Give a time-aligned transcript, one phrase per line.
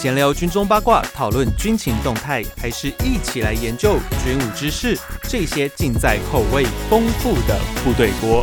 [0.00, 4.98] 闲聊军中八卦，讨论军情动态，还是一起来研究军武知识？
[5.24, 8.42] 这些尽在口味丰富的部队锅。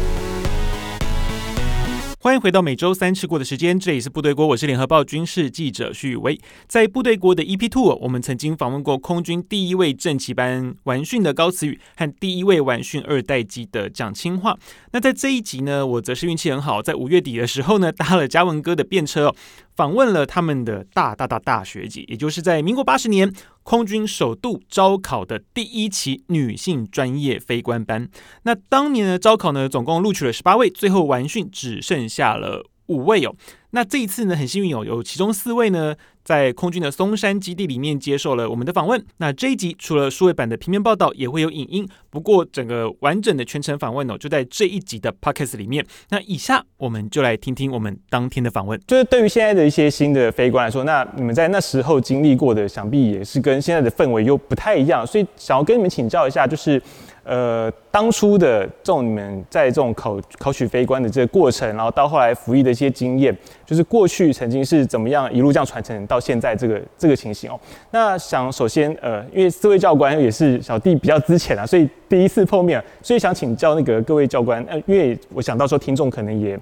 [2.19, 6.39] 欢迎回到每周三吃过的时间，这里是部队锅，我是联合报军事记者徐宇威。
[6.67, 14.55] 在部队锅的 EP Two，我们曾经访问过空军第一位正期班完训的高慈宇和第一位完训二代机的蒋清化。
[14.91, 19.33] 那在这一集呢，我则是运气很好，在五月底的时候呢，搭了嘉文哥的便车。
[19.77, 23.31] 访问了他们的大大大大学姐，也就是在民国八十年
[23.61, 28.09] 空军首度招考的第一期女性专业非官班。
[28.41, 33.35] 那当年的招考呢，总共录取了十八位，最后完训只剩下了五位哦。
[33.69, 35.95] 那这一次呢，很幸运哦，有其中四位呢，
[36.27, 39.01] 在空军的松山基地里面接受了我们的访问。
[39.19, 41.87] 那这一集除了数位版的平面报道，也会有影音。
[42.09, 45.85] 不过整个完整的全程访问哦，就在这一集的 Podcast 里面。
[46.09, 48.77] 那以下我们就来听听我们当天的访问。
[48.85, 55.07] 就是对于现在的一些新的飞官来说，那你们在那时候经历过的，想必也是跟现在的氛围又不太一样。
[55.07, 56.81] 所以想要跟你们请教一下，就是。
[57.27, 67.59] 呃，当初的这种你们在这种考考取非官的这个过程，然后到后来服役的一些经验，就是过去曾经是怎么样一路这样传承到现在这个这个情形哦。
[67.91, 76.57] 那想首先呃，因为四位教官也是小弟比较之前啊，所以第一次碰面，所以想请教那个各位教官，呃，因为我想到时候听众可能也。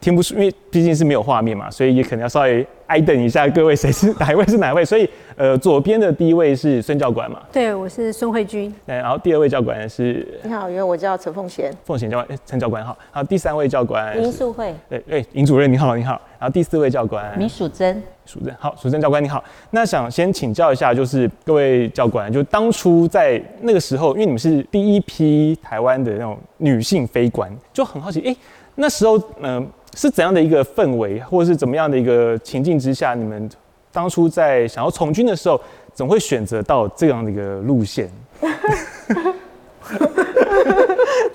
[0.00, 4.84] 听不出，因为毕竟是没有画面嘛，所以也可能要稍微挨等一下各位，谁是哪一位是哪一位？
[4.84, 7.40] 所以，呃，左边的第一位是孙教官嘛？
[7.50, 8.72] 对，我是孙慧君。
[8.86, 10.24] 对，然后第二位教官是？
[10.44, 11.72] 你好，因为我叫陈凤贤。
[11.84, 12.96] 凤贤教官，陈教官好。
[13.12, 14.72] 然后第三位教官林素慧。
[14.88, 16.20] 对对，林主任你好，你好。
[16.38, 18.00] 然后第四位教官米淑珍。
[18.26, 19.42] 淑珍好，淑珍教官你好。
[19.70, 28.36] 那想先请教一下，就是各位教官，就当初在那个时候，因为你们是第一批台湾的那种女性飞官，就很好奇，哎，
[28.76, 29.56] 那时候嗯。
[29.56, 29.66] 呃
[29.96, 33.48] 是怎样的一个氛围，或者是怎么样的一个情境之下，你们
[33.90, 35.58] 当初在想要从军的时候，
[35.94, 38.10] 怎么会选择到这样的一个路线？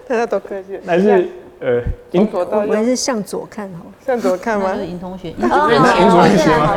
[0.07, 0.79] 大家都客气。
[0.85, 1.27] 还是
[1.59, 1.81] 呃，
[2.11, 4.75] 从左到右，我还是向左看好，向左看吗？
[4.75, 6.75] 是尹同学，尹主任，尹主任先吗？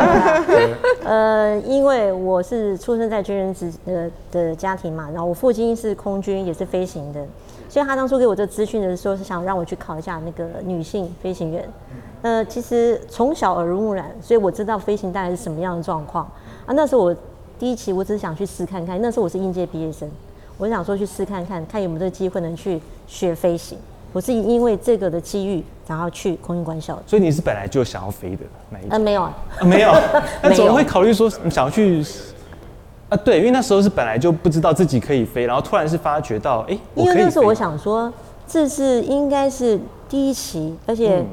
[1.05, 7.27] 呃，因为我是出生在军人子呃的家庭嘛，然后我父亲是空军，也是飞行的。
[7.75, 11.69] 所以他当初给我这资讯的时候，是想让我去考一下那个女性飞行员。
[12.23, 16.25] 呃，其实从小耳濡目染，所以我知道飞行大概是什么样的状况
[16.67, 16.69] 啊。
[16.69, 17.17] 那时候我
[17.59, 20.09] 第一期我只是想去试看看，那时候我是应届毕业生，
[20.57, 23.77] 我想说去试看看，看有没有这个机会能去学飞行。
[24.13, 26.97] 我是因为这个的机遇，然后去空军官校。
[27.09, 28.79] 所以你是本来就想要飞的那？
[28.91, 29.91] 呃，没有啊，没有。
[30.41, 32.05] 那怎么会考虑说你想要去？
[33.15, 38.13] 啊，对，因为那时候是本来就不知道自己可以飞，然后突然是发觉到，哎，因为那时候我想说，
[38.47, 41.25] 这是应该是第一期，而且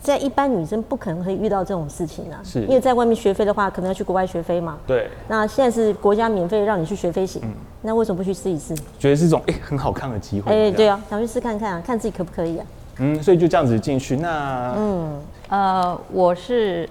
[0.00, 2.40] 在一般女生不可能会遇到这种事情啊。
[2.42, 4.78] 是，因为在外面学飞的话，可能要去国外学飞嘛。
[4.86, 5.10] 对。
[5.28, 7.52] 那现在是国家免费让你去学飞行，嗯，
[7.82, 8.74] 那为什么不去试一试？
[8.98, 10.50] 觉得是一种哎很好看的机会。
[10.50, 12.66] 哎，对啊，想去试看看啊，看自己可不可以啊。
[13.00, 14.16] 嗯，所以就这样子进去。
[14.16, 16.88] 那嗯呃，我是。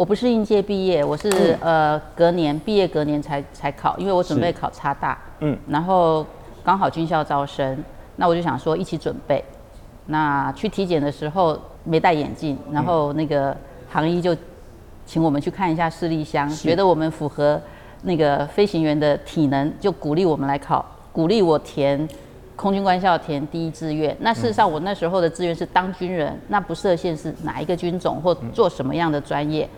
[0.00, 1.28] 我不是应届毕业，我是
[1.60, 6.24] 呃隔年毕业隔年才才考，因为我准备考差大，嗯，然后
[6.64, 7.84] 刚好军校招生，
[8.16, 9.44] 那我就想说一起准备。
[10.06, 13.54] 那去体检的时候没戴眼镜，然后那个
[13.90, 14.34] 航医就
[15.04, 17.60] 请我们去看一下视力箱，觉得我们符合
[18.04, 20.82] 那个飞行员的体能，就鼓励我们来考，
[21.12, 22.08] 鼓励我填
[22.56, 24.16] 空军官校填第一志愿。
[24.20, 29.68] 那事实上我那时候的志愿是当军人，那不设限是哪一个军种或做什么样的专业。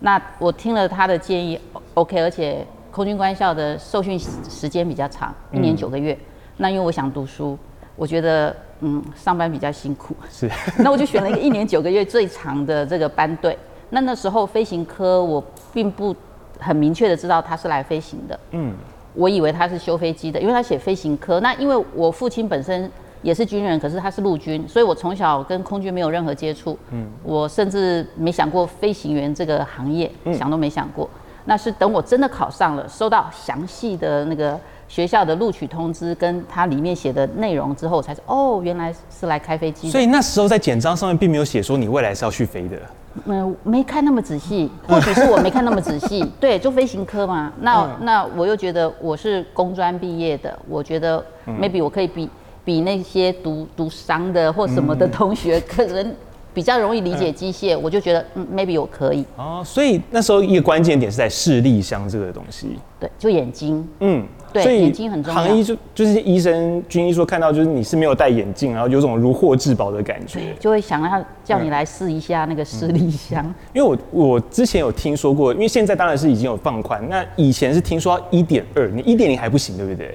[0.00, 1.58] 那我听了他的建议
[1.94, 6.16] ，OK，而且空军官校的受训时间比较长，一年九个月。
[6.56, 7.58] 那因为我想读书，
[7.96, 10.50] 我觉得嗯上班比较辛苦，是。
[10.78, 13.58] 那我就选了一个一年九个月最长的这个班队。
[13.90, 15.42] 那那时候飞行科我
[15.72, 16.14] 并不
[16.58, 18.74] 很明确的知道他是来飞行的，嗯，
[19.14, 21.40] 我以为他是修飞机的，因为他写飞行科。
[21.40, 22.90] 那因为我父亲本身。
[23.28, 26.78] 也是军人，可是他是陆军，所以我从小跟空军没有任何接触。
[26.90, 31.06] 嗯，我甚至没想过飞行员这个行业，嗯、想都没想过。
[31.44, 34.58] 那是等我真的考上了，收到详细的那个
[34.88, 39.90] 学校的录取通知，跟它里面写的内容之后，我才说哦，原来是来开飞机。
[39.90, 42.78] 所以那时候在简章上面并没有写说你未来是要去飞的。
[43.26, 46.24] 嗯，没看那么仔细， 或许是我没看那么仔细。
[46.40, 47.52] 对，就飞行科嘛。
[47.60, 52.30] 那、嗯、那我又觉得我是工专毕业的，我觉得 maybe 我可以比。
[52.68, 56.14] 比那些读读商的或什么的同学可能
[56.52, 59.24] 比较容易理解机械，我就觉得嗯，maybe 我可以。
[59.38, 62.78] 哦，所以那时候一个关键点是在视力箱这个东西。
[63.00, 63.88] 对，就眼睛。
[64.00, 64.22] 嗯，
[64.52, 65.42] 对，眼睛很重要。
[65.44, 73.42] 行医就就是医生军医说看到就是你是没有戴眼镜，然后有种如获至宝的感觉，就会想要叫你来试一下那个视力箱。
[73.46, 80.14] 嗯、因为我我之前有听说过，因为现在当然是已经有放宽，那以前是听说一点二，你一点零还不行，对不对？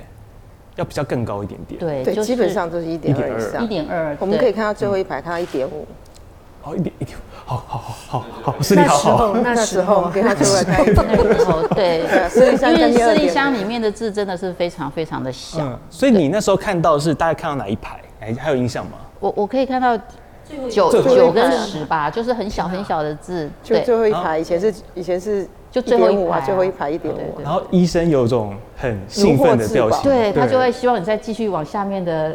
[0.75, 1.79] 要比较更高一点点。
[1.79, 3.63] 对，对，就是、基本上都是一点二以上。
[3.63, 5.87] 一点二，我们可以看到最后一排，看到一点五。
[6.63, 9.33] 哦，一点一点，好好好好好，视力好好。
[9.43, 11.05] 那时候，给他最后看一点。
[11.29, 15.59] 那时候，对，视力箱因为视力箱里面的字真的是非常非常的小。
[15.61, 17.99] 嗯，所以你那时候看到是大概看到哪一排？
[18.21, 18.93] 哎，还有印象吗？
[19.19, 19.97] 我我可以看到
[20.69, 23.49] 九九跟十吧，就是很小很小的字。
[23.61, 27.41] 就最后一排，以前是以前是就最后一排，最后一排一点五。
[27.41, 32.33] 然后医生有种很兴奋的表情，对他就会希望你再继续往下面的。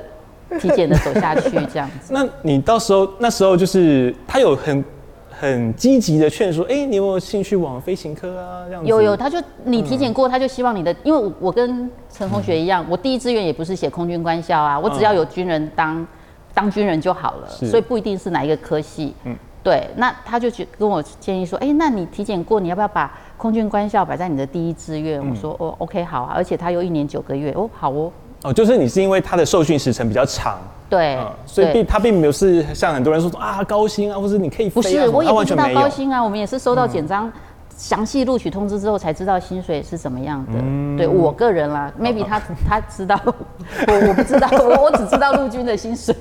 [0.58, 4.82] 体检的走下去这样子， 那你到时候那时候就是他有很
[5.30, 8.64] 很积极的劝说，哎、欸，你有没有兴趣往飞行科啊？
[8.66, 16.06] 这样子有有，他就你体检过，他就希望你的，因为我跟陈同学一样，我第一志愿也不是写空军官校啊，我只要有军人当
[16.54, 19.14] 当军人就好了，所以不一定是哪一个科系。
[19.24, 25.20] 嗯，对，那他就跟我建议说，哎、欸，那你体检过，你要不要把空军官校摆在你的第一志愿？
[25.28, 28.10] 我说哦，OK，好啊，而且他又一年九个月，哦，好哦。
[28.44, 30.58] 哦，就是你是因为他的受训时程比较长，
[30.88, 37.30] 对，嗯、所以并他并没有是像很多人说说啊高薪啊，或者你可以不是，我也不知道高薪啊，我们也是收到简章
[37.76, 40.52] 详细录取通知之后才知道薪水是怎么样的。
[40.54, 46.14] 嗯、对我个人啦，maybe 他 他知道， 我我不知道，我 我只知道陆军的薪水。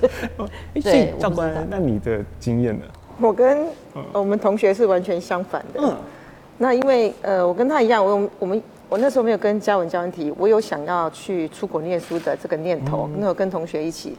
[0.84, 2.86] 对，教官，那你的经验呢？
[3.20, 3.68] 我跟
[4.14, 5.80] 我们同学是完全相反的。
[5.82, 5.96] 嗯，
[6.58, 8.62] 那因为呃，我跟他一样，我我们。
[8.90, 13.10] 我那时候没有跟嘉文教官提，我有想要去出国念书的这个念头。
[13.16, 14.18] 那时候跟同学一起，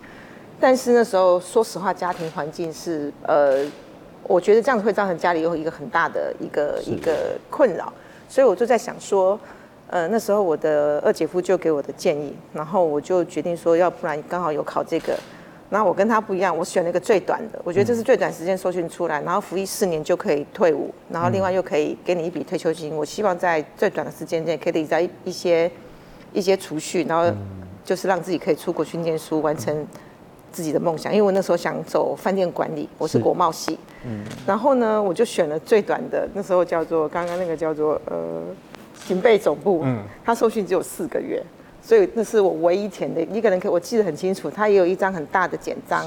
[0.61, 3.65] 但是那时候说实话，家庭环境是呃，
[4.25, 7.91] 我觉得这样子会造成家里有一个很大的一个一个困扰，
[8.29, 9.41] 所以我就在想说，
[9.87, 15.19] 呃，那时候我的二姐夫就给我的建议，然后我就决定说，要不然刚好有考这个。
[15.71, 22.97] 然后我跟他不一样，我选了一个最短的，我觉得这是最短时间受训出来，然后服役四年就可以退伍，然后另外又可以给你一笔退休金。
[22.97, 25.71] 我希望在最短的时间内可以在一些
[26.33, 27.31] 一些储蓄，然后
[27.85, 29.87] 就是让自己可以出国去念书，完成
[30.51, 31.13] 自己的梦想。
[31.13, 38.43] 因为我那时候想走饭店管理，我是国贸系，嗯，然后呢，我就选了最短的，那时候叫做刚刚那个叫做呃
[39.07, 41.43] 警备总部，嗯，他受训只有四个月。
[41.89, 46.05] 所以那是我唯一填的一个人，可我记得很清楚，他也有一张很大的简章，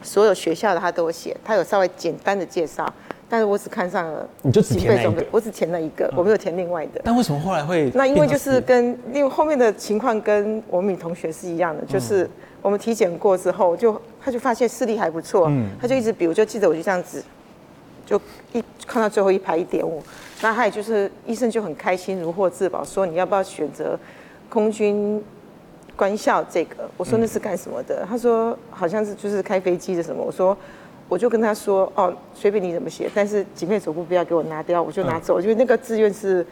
[0.00, 2.90] 所有学校的他都有写，他有稍微简单的介绍，
[3.28, 7.02] 但是我只看上了，你就只填一个，我只填了一个，我没有填另外的。
[7.04, 7.90] 但为什么后来会？
[7.94, 12.26] 那因为就是跟因为后面的情况跟我们女同学是一样的，就是
[12.62, 17.22] 我们体检过之后，就他就发现视力还不错，嗯，他就一直比，我就记得我就这样子，
[18.06, 18.18] 就
[18.54, 20.02] 一看到最后一排一点五，
[20.40, 23.98] 那他也就是医生就很开心如获至宝，说你要不要选择？
[24.48, 25.22] 空军
[25.96, 28.06] 官校这个，我说那是干什么的？
[28.08, 30.22] 他说好像是就是开飞机的什么。
[30.22, 30.56] 我说
[31.08, 35.40] 我就跟他说哦，随便你怎么写，但是警备手部不要给我拿掉，我就拿走。
[35.40, 36.46] 因为那个志愿是。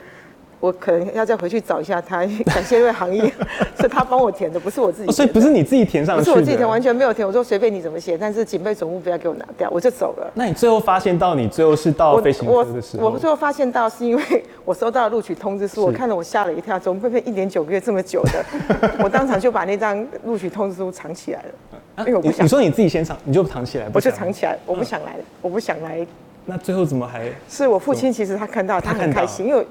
[0.63, 3.21] 我可能要再回去找一下他，感谢这位行业，
[3.81, 5.11] 是他帮我填的，不是我自己。
[5.11, 6.25] 所以不是你自己填上去的？
[6.25, 7.27] 不是我自己填，完全没有填。
[7.27, 10.31] 我说随便你怎么写，但是警备总部不要给我拿掉，我就走了。
[10.35, 13.07] 那你最后发现到你最后是到飞行科的时候？
[13.07, 14.23] 我我最后发现到是因为
[14.65, 18.45] 我收到录取通知书，我看了我吓了一跳，怎么会变一年九个月这么久的？
[19.03, 22.45] 我当场就把那张录取通知书藏起来了，因为我不想。
[22.45, 23.91] 你说你自己先藏，你就藏起来？
[23.93, 26.07] 我就藏起来，我不想来，我不想来。
[26.47, 27.29] 那最后怎么还？
[27.49, 29.67] 是我父亲，其实他看到，他很开心，因为。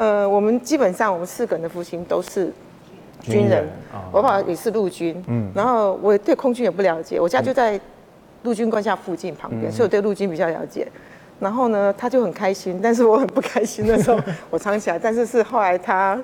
[0.00, 2.50] 呃，我们基本上我们四个人的父亲都是
[3.20, 3.68] 军人，
[4.10, 7.78] 我爸爸也是陆军，嗯，然后我对空军也不了解，我家就在
[8.44, 10.88] 陆军官校附近旁边，嗯、所以我对陆军比较了解。
[11.38, 14.98] 然后呢，他就很开心，但是我很不开心的时候， 我藏起来。
[14.98, 16.18] 但是是后来他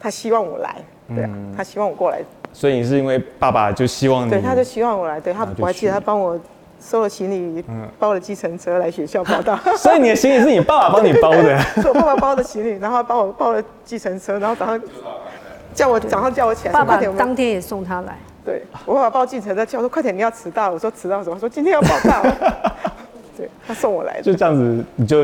[0.00, 0.76] 他希望我来，
[1.08, 2.22] 对啊，他希望我过来。
[2.54, 6.40] 所以你是因为爸爸就希望你，对，他就希望我来，对他，我还记得他帮我。
[6.84, 7.64] 收了行李，
[7.98, 9.58] 包了计程车来学校报到。
[9.76, 11.58] 所以你的行李是你爸爸帮你包的？
[11.80, 14.80] 是我爸爸包的行李，然后帮我包了计程车，然后早上
[15.72, 16.74] 叫我早上叫我起来。
[16.74, 18.18] 爸爸当天也送他来。
[18.44, 20.70] 对，我爸爸包计程车叫我说快点，你要迟到。
[20.70, 21.38] 我说迟到什么？
[21.40, 22.22] 说今天要报到。
[23.36, 24.22] 对，他送我来的。
[24.22, 25.22] 就这样子，你就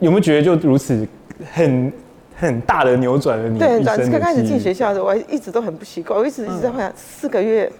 [0.00, 1.08] 有没有觉得就如此
[1.50, 1.90] 很
[2.38, 3.58] 很大的扭转了你？
[3.58, 7.72] 对，刚开始进学校的时候，我一直都很不习惯，我一直一直在幻想四个月。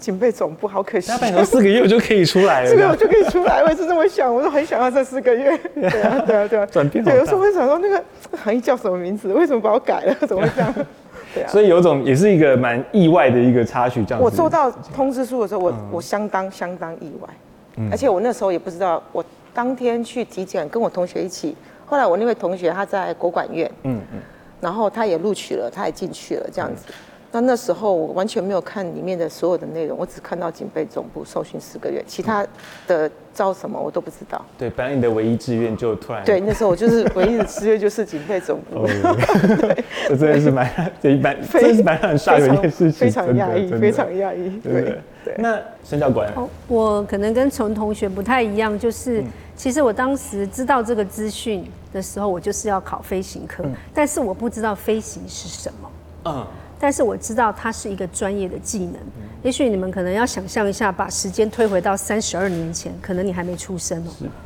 [0.00, 2.66] 警备总部好可惜，大概四个月我就可以出来了。
[2.70, 5.56] 四个月我就可以出来，我也是这么想，我都很想要这四个月。
[5.76, 6.66] 对啊，对啊，对啊。
[6.66, 7.04] 转变。
[7.04, 8.02] 对，有时候会想说那个
[8.42, 9.32] 行业叫什么名字？
[9.32, 10.14] 为什么把我改了？
[10.26, 10.74] 怎么会这样？
[11.34, 11.48] 对啊。
[11.48, 14.24] 所以有种也是一个蛮意外的一个插曲，这样子。
[14.24, 17.28] 我收到通知书的时候，我我相当相当意外。
[17.76, 21.54] 嗯而且我那时候也不知道，我当天去体检，跟我同学一起。
[21.86, 24.20] 后来我那位同学他在国管院，嗯嗯，
[24.60, 26.84] 然后他也录取了，他也进去了，这样子。
[27.32, 32.44] 那那时候我完全没有看里面的所有的内容，我只看到警备总部受训四个月，其他
[32.88, 34.44] 的招什么我都不知道。
[34.58, 36.24] 对，本来你的唯一志愿就突然。
[36.24, 38.84] 对，那时候我就是唯一的志愿就是警备总部。
[38.84, 44.58] 对，这真的是蛮这一般，真的是蛮让人的一件事情，非常压抑，非常压抑。
[44.58, 45.34] 对对。
[45.38, 46.28] 那申教官，
[46.66, 49.22] 我可能跟陈同学不太一样，就是
[49.54, 53.62] 其实我当时知道这个资讯的时候，我就是要考飞行科，
[53.94, 55.90] 但是我不知道飞行是什么。
[56.24, 56.46] 嗯。
[56.80, 58.94] 但是我知道它是一个专业的技能。
[59.42, 64.04] 也许你们可能要想象一下，把时间推回到三十二年前，可能你还没出生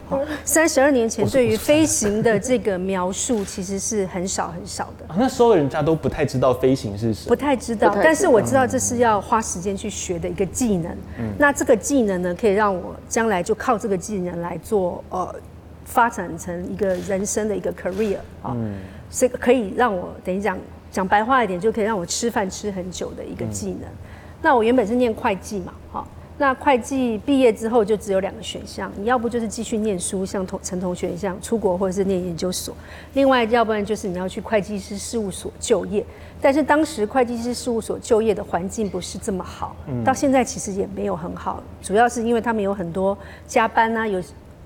[0.09, 0.25] 哦。
[0.45, 5.05] 三十二年前对于飞行的这个描述，其实是很少很少的。
[5.17, 7.97] 那时候人家都不太知道飞行是什么，不太知道。
[8.03, 10.93] 但是我知道这是要花时间去学的一个技能。
[11.19, 15.35] 嗯那这个技能呢，可以让我将来就靠这个技能来做呃，
[15.85, 18.57] 发展成一个人生的一个 career 啊。
[19.11, 20.57] 所以可以让我等于讲。
[20.95, 23.81] 讲白话一点，就可以让我吃饭吃很久的一个技能。
[23.83, 23.99] 嗯、
[24.41, 26.07] 那我原本是念会计嘛，哈，
[26.39, 32.73] 那会计毕业之后就只有两个选项，你要不就是继续念书，像同陈同学一样出国或者是念研究所；
[33.15, 36.07] 另外，要不然就是你要去会计师事务所就业。
[36.41, 44.23] 但是当时会计师事务所就业的环境不是这么好，嗯、到现在其实也没有很好，主要是因为他们有很多加班啊，尤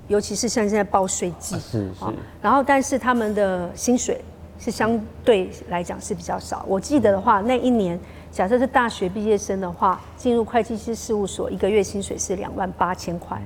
[0.08, 1.54] 尤其是像现在报税季，
[2.00, 4.20] 啊、然后但是他们的薪水。
[4.58, 6.64] 是相对来讲是比较少。
[6.68, 7.98] 我记得的话，那一年
[8.30, 13.40] 假设是大学毕业生的话，进入会计师事务所，一个月薪水是两万八千块。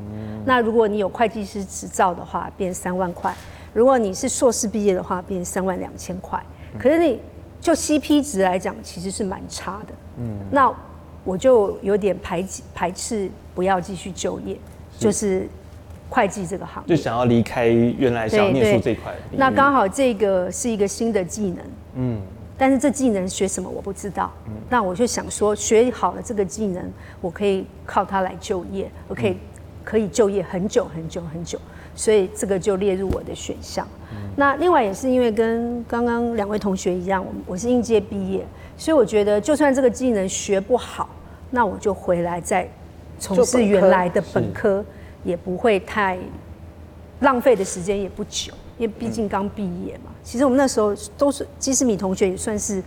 [0.45, 3.33] 那如果你有会计师执照的话，变三万块；
[3.73, 6.43] 如果你是硕士毕业的话，变三万两千块。
[6.79, 7.21] 可是你
[7.61, 9.95] 就 CP 值来讲，其实是蛮差的。
[10.19, 10.75] 嗯，那
[11.25, 14.57] 我就有点排排斥，不要继续就业，
[14.99, 15.49] 就是。
[16.13, 19.11] 会计这个行业，就想要离开原来想要念书这块。
[19.31, 21.59] 那刚好这个是一个新的技能，
[21.95, 22.21] 嗯，
[22.59, 24.31] 但是这技能学什么我不知道。
[24.47, 26.85] 嗯，那我就想说，学好了这个技能，
[27.23, 29.39] 我可以靠它来就业，我可以
[29.83, 31.59] 可以就业很久很久很久，
[31.95, 33.89] 所以这个就列入我的选项。
[34.11, 41.09] 嗯，那另外也是因为跟刚刚两位同学一样，我我是应届毕业，所以我觉得就算这个技能学不好，
[41.51, 42.69] 那我就回来再
[43.19, 44.85] 从事原来的本科。
[45.25, 46.19] 也不会太
[47.21, 50.11] 浪费的时间也不久，因为毕竟刚毕业嘛。
[50.25, 52.83] 其实我们那时候都是基斯米同学，也算是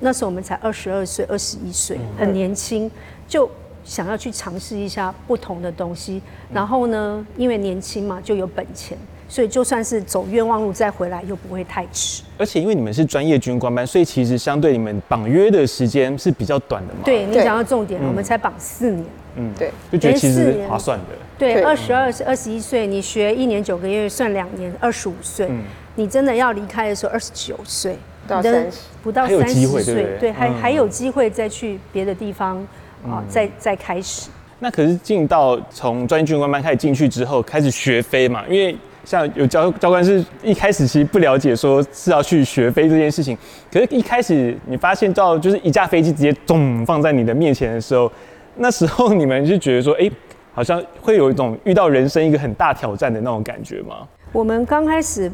[0.00, 2.90] 那时候我们才二十二岁、二十一岁，很年轻，
[3.26, 3.50] 就
[3.84, 6.22] 想要去尝试一下不同的东西。
[6.52, 8.96] 然后呢，因为年轻嘛，就有本钱，
[9.28, 12.22] 所以就算是走冤枉路再回来，又不会太迟。
[12.38, 17.00] 而且因为你们是专业军官班，所以其实相对你们绑约的时间是比较短的嘛。
[17.04, 19.04] 对，你讲到重点，我们才绑四年。
[19.36, 21.04] 嗯，对，就觉得其实划算的。
[21.38, 25.46] 对，二十二是二十一岁，你学一年九个月，算两年，二十五岁。
[25.48, 25.62] 嗯，
[25.94, 32.58] 你真的要离开的时候，二十九岁，到三十，不到三十岁，对，还还有机会再去别的地方
[33.06, 34.28] 啊，再再开始。
[34.58, 38.42] 那可是进到从专业军官班开始进去之后，开始学飞嘛？
[38.48, 43.38] 因为像有教教官是一开始其实不了解说是要去学飞这件事情，
[43.72, 48.10] 可是一开始你发现到就是一架飞机直接咚放在你的面前的时候，
[48.56, 50.10] 那时候你们就觉得说，哎。
[50.58, 53.98] 好像会有一种遇到人生一个很大挑战的那种感觉吗？
[54.32, 55.30] 我们刚开始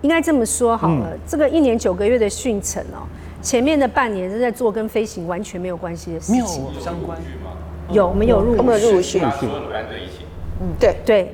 [0.00, 3.06] 应该这么说好了，嗯、这个一年九个月的训程哦，
[3.40, 7.16] 前面的半年是在做跟飞行完全没有关系的事情，没有相关。
[7.92, 9.22] 有，我们有入伍，我们有入伍训。
[9.22, 11.32] 嗯，对对，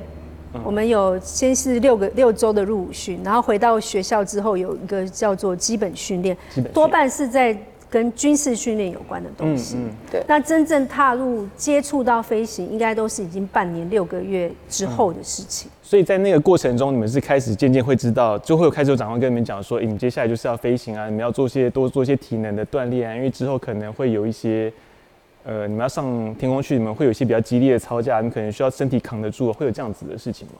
[0.63, 6.37] 我们有先是六个六周的入伍训，然后回到学校之后有一个叫做基本训练，
[6.71, 7.57] 多半是在。
[7.93, 10.23] 跟军事训练有关的东西，嗯嗯、对。
[10.27, 15.69] 那真正踏入接触到飞行，应该都是已经半年六个月之后的事情。
[15.69, 24.73] 嗯、所以在那个过程中，你们是开始渐渐会知道，就会有开始有长官跟你们讲说，你们接下来就是要飞行啊，你们要做些多做一些体能的锻炼啊，因为之后可能会有一些，
[25.43, 30.55] 呃，你们要上天空去，你们会有一些比较激烈的操架，你可能需要身体扛得住，会有这样子的事情吗？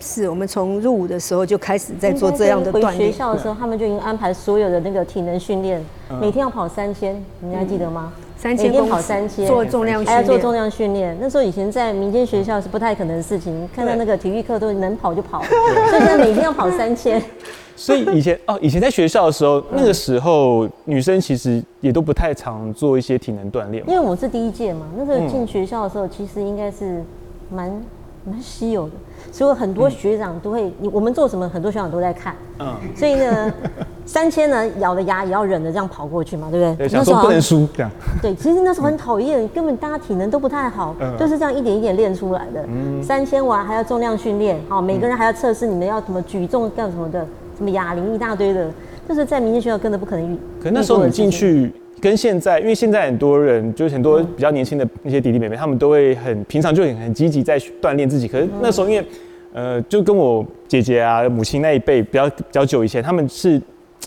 [0.00, 2.92] 是我们从入伍的时候就开始在做这样的锻炼。
[2.92, 5.82] 回学校的时候，他们就已经安排所有的那个体能训练，
[6.20, 8.12] 每天要跑三千，你还记得吗？
[8.36, 11.16] 三千，每天跑三千，做重量训练，还要做重量训练。
[11.20, 17.22] 那时候以前在民间学校是不太可能的事情，看到那个体育课都能跑就跑，所以现在每天要跑三千。
[17.76, 24.86] 所以以前哦，以前在学校的时候，那个时候女生其实也都不太常做一些体能锻炼，因为我是第一届嘛。
[24.96, 27.02] 那时候进学校的时候，其实应该是
[27.50, 27.82] 蛮。
[28.24, 28.92] 蛮稀有的，
[29.30, 32.34] 所以很多学长都会，你我们做什么，很多学长都在看。
[32.58, 33.52] 嗯，所以呢，
[34.06, 36.88] 三千呢咬着牙也要忍着这样跑过去嘛，对不对？
[36.90, 37.90] 那时候不能输这样。
[38.22, 42.64] 对，其实那时候很讨厌，根本大家体能都不太好，就是这样一点一点练出来的。
[42.66, 47.26] 嗯，三千完还要重量训练，好，每个人还要测试你们要怎么举重干什么的，
[47.58, 48.70] 什么哑铃一大堆的，
[49.06, 50.38] 就是在明星学校根本不可能遇。
[50.62, 51.72] 可那时候你进去。
[52.00, 58.28] 跟现在，因为现在很多人就是很多比较年轻的那些弟弟妹妹，他们都会很平常就很很积极在锻炼自己。
[58.28, 59.06] 可是那时候，因为
[59.52, 63.60] 呃，就跟我姐姐啊、母亲那一辈比较比较久以前，他们是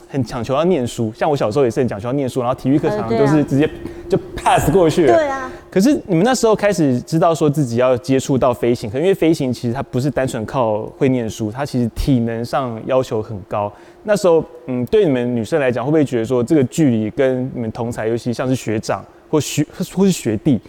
[0.08, 1.12] 很强求要念书。
[1.16, 3.70] 像我小时候也是很讲求要念书，然后体育课常常都是直接
[4.10, 5.14] 就 pass 过去了。
[5.14, 5.52] 对啊。
[5.70, 13.72] 可是你们那时候开始知道说自己要接触到飞行，可因为飞行其实它不是单纯靠会念书，它其实体能上要求很高。
[14.04, 20.60] 那时候，嗯，对你们女生来讲，会不会觉得说这个距离跟你们同才，尤其像是学长或学或是学弟，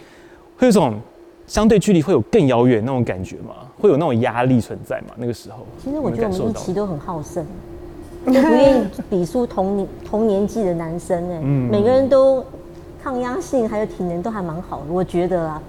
[0.57, 0.99] 会有种
[1.47, 3.55] 相对距离会有更遥远那种感觉吗？
[3.79, 5.13] 会有那种压力存在吗？
[5.15, 7.45] 那个时候，其实我觉得我们一期都很好胜，
[8.25, 12.43] 都不愿意比输同年同年纪的男生哎，嗯，每个人都
[13.03, 15.61] 抗压性还有体能都还蛮好的，我觉得啊，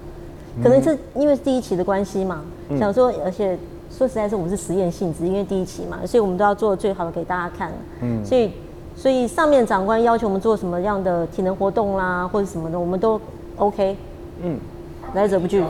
[0.62, 3.58] 可能是因为是第一期的关系嘛，嗯，想说而且。
[3.92, 7.72] 说实在是，我们是实验性质，因为第一期嘛，所以我们都要做最好的给大家看。
[8.00, 8.52] 嗯，所以
[8.94, 13.20] 所以上面长官要求我们做什么样的体能活动啦，或者什么的，我们都
[13.56, 13.96] OK。
[14.42, 14.56] 嗯，
[15.12, 15.62] 来者不拒。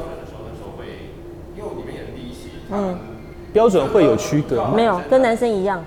[2.71, 2.95] 嗯，
[3.55, 4.73] 标准会有区隔吗？
[4.77, 5.83] 没有，跟男生一样，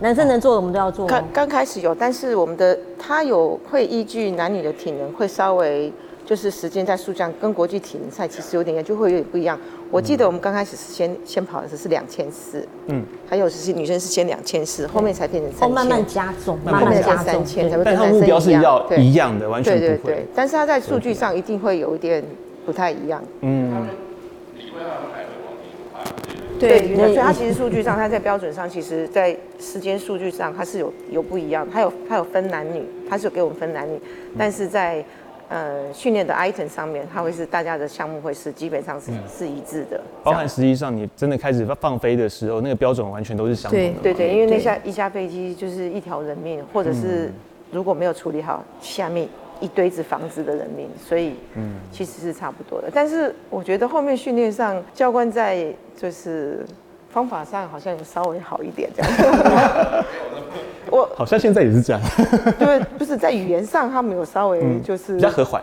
[0.00, 1.06] 男生能做的我们都要做。
[1.06, 5.92] 刚刚开始有，但是我们的他有会依据男女的体能会稍微。
[6.26, 9.56] 就是时间在速降，跟国际体能赛其实有点就会有点不一样。
[9.92, 18.18] 我记得我们刚开始是先先跑的是两千四，嗯，还有是女生是先两千四，后面才变成三千，慢慢加重，慢慢加三千才会跟男生一样。
[18.18, 20.26] 但他目标是要一样的，完全对对对。
[20.34, 22.20] 但是他在数据上一定会有一点
[22.66, 23.22] 不太一样。
[23.42, 23.86] 嗯。
[26.58, 31.66] 对，所以它其实数据上，它在标准上，其实在时间数据上，它是有有不一样。
[31.72, 34.00] 它有它有分男女，它是有给我们分男女，
[34.38, 35.04] 但是在。
[35.48, 43.86] 呃，训练的 item 上面，它会是大家的项目会是基本上是、嗯、是一致的，包含实际上你真的开始放飞的时候，那个标准完全都是相同的。
[44.02, 47.32] 对对对，因为那下一架飞机就是一条人命，或者是
[47.70, 49.28] 如果没有处理好，下面
[49.60, 52.90] 一堆子房子的人民，所以嗯，其实是差不多的。
[52.92, 56.64] 但是我觉得后面训练上，教官在就是
[57.10, 60.04] 方法上好像有稍微好一点这样。
[60.88, 62.00] 我好像现在也是这样，
[62.58, 65.62] 对，不是在语言上，他们有稍微就是比较和缓。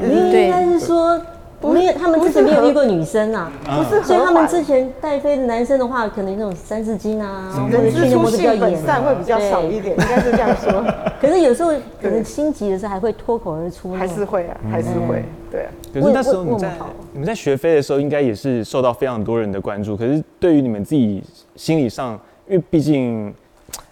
[0.00, 1.20] 应该是说，
[1.68, 10.84] 没有他们之前没有遇过女生啊，不是，所以他们之前带飞的男生的话，可能那种三字经啊，或者训练模式比较严，散会比较少一点，应该是这样说。
[11.20, 15.70] 可是有时候可能心急的时候还会脱口而出，还是会啊，还是会，对啊。
[15.92, 16.72] 可是那时候你在
[17.12, 19.96] 你们在学飞的时候，应该也是受到非常多人的关注。
[19.96, 21.22] 可是对于你们自己
[21.56, 22.18] 心理上，
[22.48, 23.34] 因为毕竟。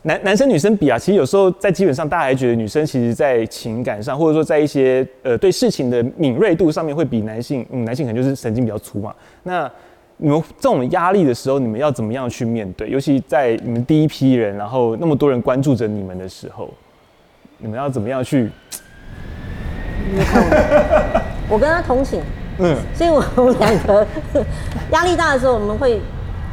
[0.02, 9.12] 男男生女生比啊，其实有时候在基本上，大家还觉得女生其实，在情感上，或者说在一些呃对事情的敏锐度上面，会比男性，嗯，男性可能就是神经比较粗嘛。
[9.42, 9.68] 那
[10.16, 12.88] 你们这种压力的时候，你们要怎么样去面对？
[12.88, 16.72] 尤其在你们第一批人，然后那么多人关注着你们的时候，
[17.58, 18.48] 你们要怎么样去？
[21.50, 22.22] 我跟他同寝，
[22.58, 24.06] 嗯，所以我们两个
[24.92, 26.00] 压力大的时候，我们会。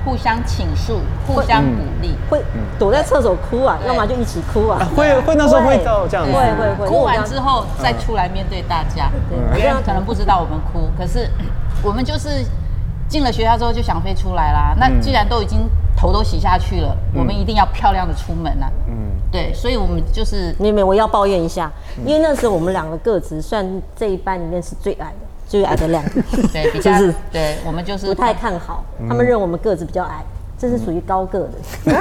[0.06, 2.40] 互相倾诉，互相鼓励，会
[2.78, 4.80] 躲在厕所哭啊，要么就一起哭啊。
[4.96, 6.88] 会会那时候会到这样子，会会会。
[6.88, 9.10] 哭完之后再出来面对大家，
[9.54, 11.28] 别人可能不知道我们哭，可是
[11.82, 12.46] 我们就是
[13.10, 14.76] 进了学校之后就想飞出来啦。
[14.80, 18.70] 那既然都已经头都洗下去了，我们一定要漂亮的出门啊。
[18.88, 18.94] 嗯，
[19.32, 21.72] 对，所以我们就是妹妹，我要抱怨一下，
[22.06, 23.66] 因为那时候我们两个个子算
[23.96, 25.25] 这一班里面是最矮的。
[25.48, 28.84] 最矮的两个，对，比较 是，对我们就是不太看好。
[29.08, 30.24] 他们认为我们个子比较矮，
[30.58, 31.52] 这是属于高个的，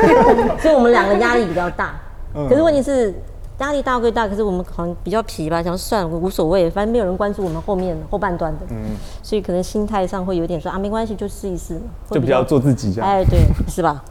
[0.61, 1.95] 所以我们两个压力比较大。
[2.33, 3.15] 可是问题是，
[3.59, 8.61] 压力大归大，可是我们好像比较皮吧，想算了，无所谓，反正没有人关注我们后面后半段的。
[8.71, 11.81] 嗯，所以可能心态上会有点说啊，没关系，就试一试嘛。
[12.11, 13.09] 就比较做自己这样。
[13.09, 14.03] 哎，对，是吧？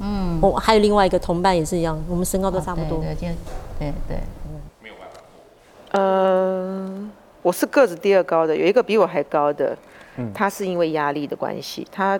[0.00, 2.98] 嗯，我还有另外一个同伴也是一样，我们身高都差不多。
[2.98, 3.36] 对对
[3.78, 4.18] 对对，
[4.82, 6.00] 没有办法。
[6.00, 7.10] 呃。
[7.44, 9.76] 我是个子第二高的，有一个比我还高的，
[10.32, 12.18] 他是因为压力的关系，他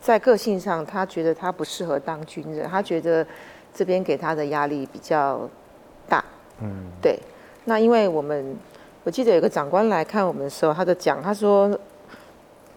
[0.00, 3.24] 在个性上，他觉得他不适合当军人，他觉得
[3.74, 5.46] 这边给他的压力比较
[6.08, 6.24] 大。
[6.62, 7.18] 嗯，对。
[7.66, 8.56] 那因为我们，
[9.04, 11.78] 我记得有个长官来看我们的时候，他就讲，他说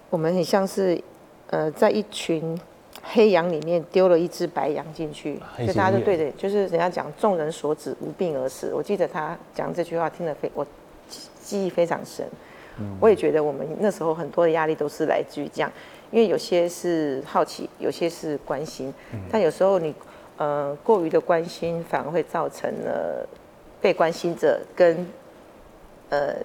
[0.09, 1.01] 我们很像是，
[1.49, 2.59] 呃，在一群
[3.03, 8.73] 黑羊里面丢了一只白羊进去，所以大家就对着，就是人家讲众人所指，无病而死。
[8.75, 10.67] 我记得他讲这句话，听得非我。
[11.43, 12.25] 记忆非常深，
[12.99, 15.71] 我也觉得我们那时候很多的压力都是来自于这样，
[16.09, 18.93] 因为有些是好奇，有些是关心，
[19.29, 19.93] 但有时候你
[20.37, 23.27] 呃过于的关心，反而会造成了
[23.81, 25.05] 被关心者跟
[26.09, 26.35] 呃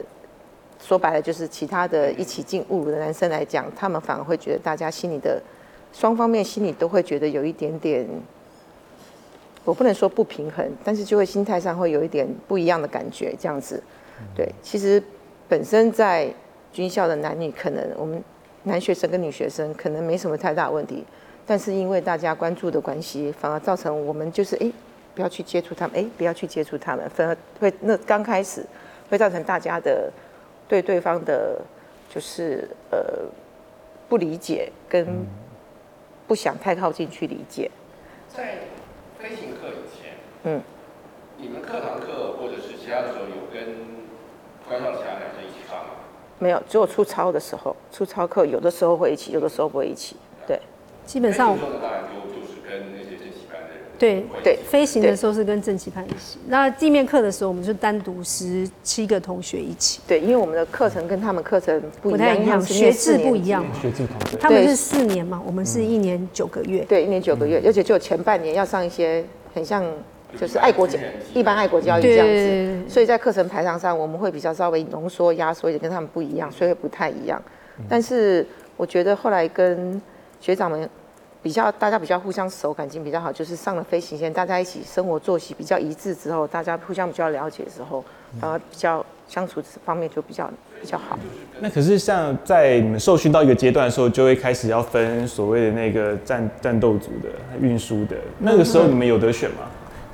[0.80, 5.40] 说白了就是其他的一起进侮辱的男生来讲，他们反而会觉得大家心里的
[5.92, 8.06] 双方面心里都会觉得有一点点。
[9.64, 13.82] 我不能说不平衡，但是就会心态上会有一点不一样的感觉，这样子。
[14.34, 15.02] 对，其实
[15.48, 16.32] 本身在
[16.72, 18.22] 军校的男女，可能我们
[18.64, 21.04] 男学生跟女学生可能没什么太大问题，
[21.46, 24.70] 但是因为大家关注的关系，反而造成我们就是哎，
[25.14, 28.64] 不要去接触他们，哎，不要去接触他们，反而会那刚开始
[29.10, 30.12] 会造成大家的
[30.68, 31.60] 对对方的，
[32.08, 33.24] 就是呃
[34.08, 35.06] 不理解跟
[36.26, 37.70] 不想太靠近去理解。
[38.28, 38.58] 在
[39.18, 40.12] 飞行课以前，
[40.44, 40.60] 嗯，
[41.38, 43.97] 你们课堂课或者是其他的时候有跟
[44.68, 45.90] 关校其他男生一起上吗？
[46.38, 50.16] 没有，只有出操的时候，出操课有的时候会一起，有的时候不会一起。
[50.46, 50.60] 对，
[51.04, 51.56] 基本上。
[51.58, 53.82] 当然就就是跟那些正期班的人。
[53.98, 56.38] 对对，飞行的时候是跟正期班一起。
[56.46, 60.00] 那地面课的时候，我们就单独十七个同学一起。
[60.06, 63.64] 对，因为我们的课程跟他们课程不，不太一样，学制不一样。
[63.82, 64.36] 学制同学。
[64.36, 66.84] 他们是四年嘛，我们是一年九个月。
[66.84, 69.84] 对，一年九个月，而且就前半年要上一些很像
[70.36, 70.98] 就是爱国教
[71.32, 77.40] 一般爱国教育这样子，所以在课程排场上我们会比较稍微浓缩压缩一点，跟他们不一样，所以不太一样。
[77.88, 78.44] 但是
[78.76, 80.00] 我觉得后来跟
[80.40, 80.88] 学长们。
[81.40, 88.04] 比较大家比较互相熟，感情比较好，就是上了飞行线，大家一起生活作息比较一致之后，大家互相比较了解的时候，
[88.42, 90.50] 然后比较相处方面就比较
[90.82, 91.16] 比较好。
[91.60, 97.28] 那可是像在你们受训到一个阶段的时候，就会开始要分所谓的那个战战斗组的、
[97.62, 98.16] 运输的。
[98.40, 99.58] 那个时候你们有得选吗？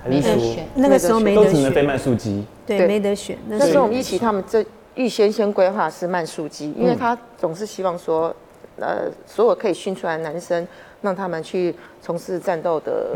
[0.09, 0.67] 没得选。
[0.75, 1.53] 那个时候没得选。
[1.53, 2.45] 都只能飞慢速机。
[2.67, 3.39] 对，没得选。
[3.49, 4.65] 那时候我们一起，他们这
[4.95, 8.35] 预先先规划是慢速机，因为他总是希望说，
[8.79, 10.67] 呃，所有可以训出来的男生。
[11.03, 13.15] 让他们去从事战斗的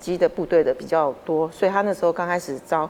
[0.00, 2.88] 机的部队的比较多，所以他那时候刚开始招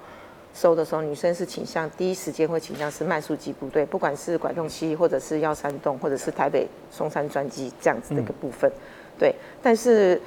[0.54, 8.70] 收的时候，女生是倾向第一时间会倾向是慢速机部队，不管是管仲西或者是幺三洞或者是台北松山专机这样子的一个部分，
[9.18, 9.34] 对。
[9.60, 10.20] 但是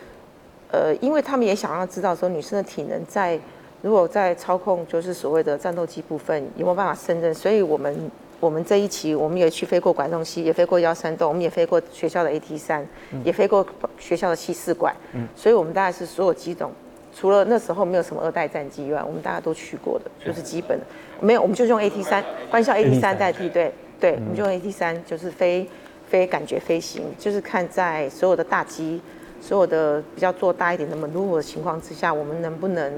[0.71, 3.39] 呃，因为他们也想要知道说女生的体能在
[3.81, 8.11] 如果在操控就是所谓的战斗机部分有没有办法胜任，所以我们。
[8.41, 12.87] 我们这一期，我们也去飞过拐洞七，也飞过幺三洞，我们也飞过学校的 AT 三，
[13.25, 16.71] 也飞过学校的西四馆，嗯、所以我们大概是所有机种，
[17.13, 20.85] 除了那时候没有什么二代战机以外，我们大家都去过的，就是基本的，
[21.19, 25.67] 没有，我们就用 AT 三，官校 AT 三代替，对对，我们就用 AT 三，就是飞
[26.07, 29.01] 飞感觉飞行，就是看在所有的大机，
[29.41, 32.91] 所有的比较做大一点的 maneuver 的情况之下，我们能不能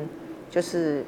[0.50, 1.04] 就是。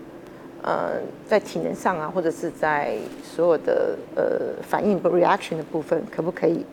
[0.65, 0.91] 呃，
[1.27, 4.23] 在体能上啊，或者是在所有的呃
[4.61, 6.65] 反应不 reaction 的部分，可不可以，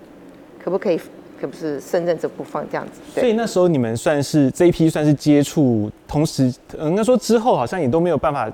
[0.63, 1.01] 可不可以，
[1.41, 3.21] 可不是胜任这部分这样子？
[3.21, 8.49] 所以那时候你们算是这一批算是接触，同时应该说之后好像也都没有办法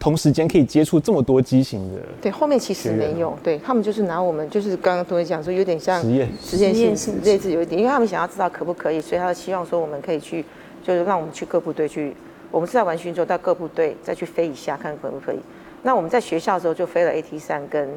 [0.00, 2.00] 同时间可以接触这么多机型的。
[2.22, 10.44] 对，后面其实没有，对他们就是拿我们就是刚刚同学讲说有点像实验实验性类似有一点，因为他们想要知道可不可以，所以他希望说我们可以去，
[10.82, 12.16] 就是让我们去各部队去。
[12.50, 15.38] 我们是在完训之后到各部队再去飞一下，看可不可以。
[15.82, 17.88] 那我们在学校的时候就飞了 AT 三跟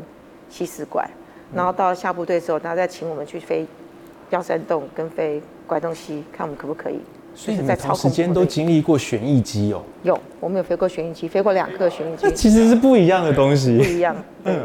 [0.50, 1.10] 七四拐，
[1.56, 3.66] 然后到下部队的时候，他再请我们去飞
[4.30, 7.00] 幺三洞跟飞拐洞西，看我们可不可以。
[7.36, 9.82] 所以你们长时间都经历过旋翼机哦？
[10.04, 12.22] 有，我们有飞过旋翼机，飞过两个旋翼机。
[12.24, 13.78] 那 其实是不一样的东西。
[13.78, 14.16] 不一样。
[14.46, 14.62] 嗯。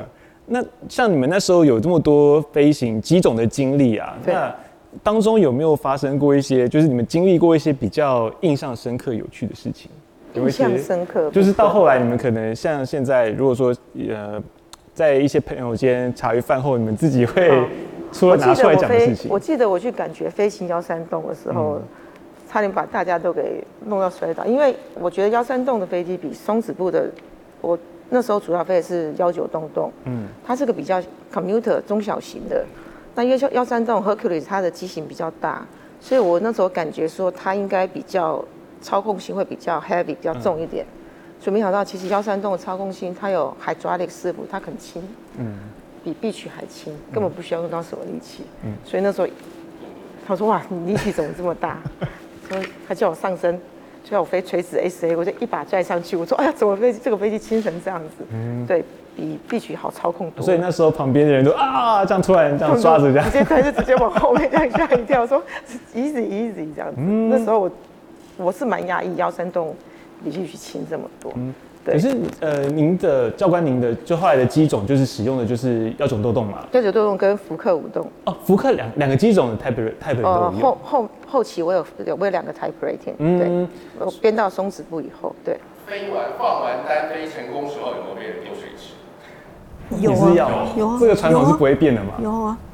[0.47, 4.17] 那像你们那时候有这么多飞行机种的经历啊？
[4.25, 4.55] 那。
[5.03, 9.91] 当中有没有发生过一些，就是你们经历过一些比较印象深刻、有趣的事情？
[10.35, 13.73] 印象深刻，就是到后来你们可能像现在，如果说
[14.09, 14.43] 呃，
[14.95, 17.51] 在一些朋友间茶余饭后，你们自己会
[18.11, 19.31] 除了拿出来讲的事情。
[19.31, 21.83] 我记得我去感觉飞行幺三洞的时候，嗯、
[22.49, 27.11] 差点把大家都给弄到摔倒，因为我觉得幺三洞的飞机比松子部的，
[27.61, 32.65] 我那时候主要飞的是幺九洞洞，嗯，它是个比较 commuter 中小型的。
[33.15, 35.67] 那因为幺三洞 Hercules 它的机型比较大，
[36.01, 38.43] 所以我那时候感觉说它应该比较
[38.81, 45.03] 操控性会比较 heavy 比较重一点，嗯、所以没想到其实幺三洞的操控性它有 hydraulic 师傅，它很轻，
[45.37, 45.59] 嗯，
[46.03, 49.29] 比 B 区还轻，根本不需要用到什么力气，嗯，所以那时候
[50.27, 51.79] 他说哇，你力气怎么这么大？
[52.49, 53.59] 所以他叫我上升。
[54.05, 56.17] 就要我飞垂直 SA，我就一把拽上去。
[56.17, 58.25] 我说：“哎呀，怎么飞机这个飞机轻成这样子？
[58.33, 58.83] 嗯，对
[59.15, 65.43] 比 B 区好操控多。”所以那时候旁边的人都啊，这样突然这样抓着这样，直接他就直接往后面这样吓一跳，说
[65.95, 66.95] ：“easy easy 这样子。
[66.97, 67.71] 嗯”那时候我
[68.39, 69.77] 我是蛮讶异，幺三洞
[70.25, 71.31] 比 B 区轻这么多。
[71.37, 71.53] 嗯，
[71.85, 76.67] 对可是呃，您的教官，您的就后来的机种就是使用的就是幺九洞洞嘛？
[76.73, 78.07] 幺九洞洞跟福克五动。
[78.25, 85.59] 哦，福克两两个机种的 type type 都有呃，后后后期我有有我有两个 type rating，嗯对，我编到松子部以后，对。
[85.87, 88.93] 飞完放完单飞成功时候有没有被人丢水池？
[90.03, 92.13] 有啊，有啊，这个传统是不会变的嘛？
[92.23, 92.68] 有啊，男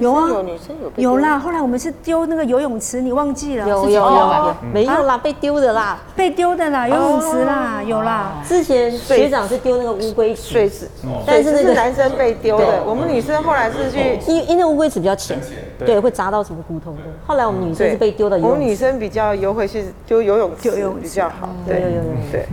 [0.00, 1.38] 有啊有女生有有啦。
[1.38, 3.68] 后来我们是丢那个游泳池，你忘记了？
[3.68, 5.98] 有有有没有啦，被丢的啦。
[6.14, 8.42] 被丢的啦，游泳池啦，有啦。
[8.46, 10.88] 之前学长是丢那个乌龟池，水池，
[11.26, 14.18] 但是那个男生被丢的，我们女生后来是去。
[14.26, 15.38] 因因为乌龟池比较浅，
[15.78, 16.98] 对，会砸到什么骨头的。
[17.26, 22.46] 后来我们女生是被丢的游我们女，生比较优惠是丢游泳池丢游泳池比较好，对有有有有对，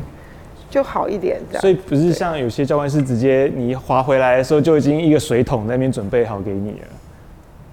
[0.69, 1.61] 就好一点这样。
[1.61, 6.87] 所以不是像有些教官是直接你划回来的时候就已经一个水桶在那边准备好给你了。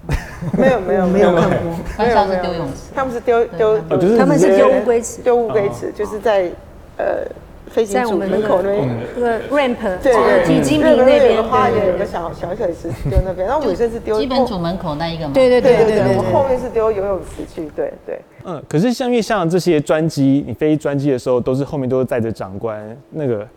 [0.57, 3.79] 没有没有没有看过，班上 是丢泳池， 他们是丢丢
[4.17, 6.51] 他们是丢乌龟池，丢乌龟池，就是在
[6.97, 7.25] 呃
[7.71, 8.89] 飞行组在我们那门口那边。
[9.15, 15.31] 那个 ramp，对对，体精那边花园，有个小小水池丢那边，然后女生是丢基本组门口那一个嘛。
[15.33, 18.19] 对对对对对，我们后面是丢游泳池去，对对。
[18.43, 22.77] 嗯，可是像因为像这些专机，你飞专机的时候都是后面都是载着长官，
[23.11, 23.47] 那个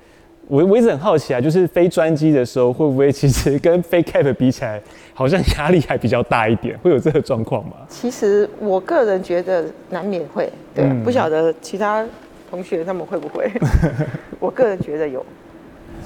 [0.49, 4.81] 我我一直很好奇啊，就是飞专机的时候会不会其实跟飞 cap 比起来，
[5.13, 7.73] 好像压力还比较大一点，会有这个状况吗？
[7.89, 12.05] 其实我个人觉得难免会，对，嗯不晓得其他
[12.49, 13.51] 同学他们会不会？
[14.39, 15.25] 我个人觉得有，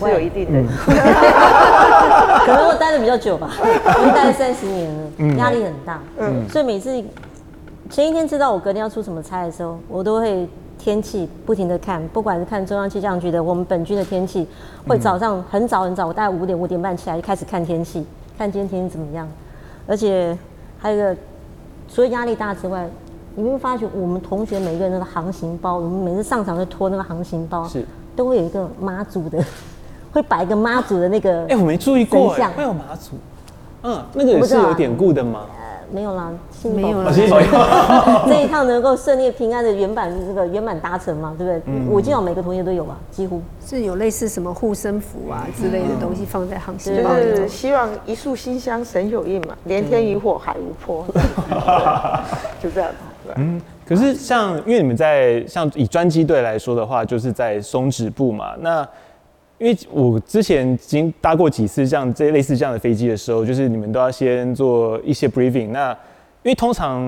[0.00, 0.62] 是有一定的。
[2.46, 6.90] 可能我待的比较久吧， 我们待了三十年了，压力很大，嗯所以每次
[7.90, 10.48] 前一天知道我隔天要出什么差的时候，我都会
[10.80, 14.46] 天气不停的看，不管是看中央气象局的我们本军的天气，
[14.88, 18.06] 会早上很早很早，我大概五点五点半起来就开始看天气，
[18.38, 19.28] 看今天天气怎么样，
[19.86, 20.36] 而且
[20.78, 21.14] 还有一个
[21.92, 22.88] 除了压力大之外，
[23.34, 27.84] 你会发觉我们同学每个人的航行包，我们每次上场就拖那个航行包，是。
[28.16, 29.42] 都会有一个妈祖的，
[30.12, 32.52] 会摆一个妈祖的那个，哎、我没注意过，真相。
[32.52, 33.12] 会有妈祖，
[33.82, 35.46] 嗯，那个也是有典故的吗？
[35.92, 37.10] 没有啦，幸没有啦
[38.28, 41.62] 这一趟能够顺利平安的圆满这个圆满达成嘛，对不对？
[41.66, 43.42] 嗯我记得每个同学都有吧，几乎。
[43.66, 47.46] 是有类似什么护身符啊之类的东西放在航行对就是包里头。
[47.48, 51.04] 希望一束馨香神有应嘛，连天与火海无波，
[52.62, 52.88] 就这样。
[53.26, 58.52] 对嗯，可是像因为你们在像以专机队来说的话，就是在松指部嘛。
[58.60, 58.86] 那
[59.60, 65.68] 因为我之前已经搭过几次这样这类似这样的飞机的时候，就是你们都要先做一些 briefing。
[65.68, 65.90] 那
[66.42, 67.02] 因为通常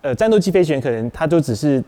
[0.00, 1.82] 呃战斗机飞行员可能他就只是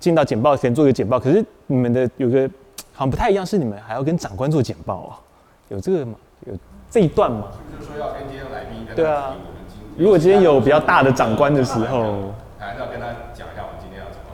[0.00, 1.20] 进到简报，前做一个简报。
[1.20, 2.48] 可是你们的有个
[2.92, 5.14] 好像不太一样，是你们还要跟长官做简报啊？
[5.68, 6.14] 有这个吗？
[6.46, 6.52] 有
[6.90, 7.44] 这一段吗？
[7.72, 9.36] 就是说要跟今天的来宾对啊
[9.96, 13.62] 如果今天有比较大的长官的时候，还是要跟他讲一下。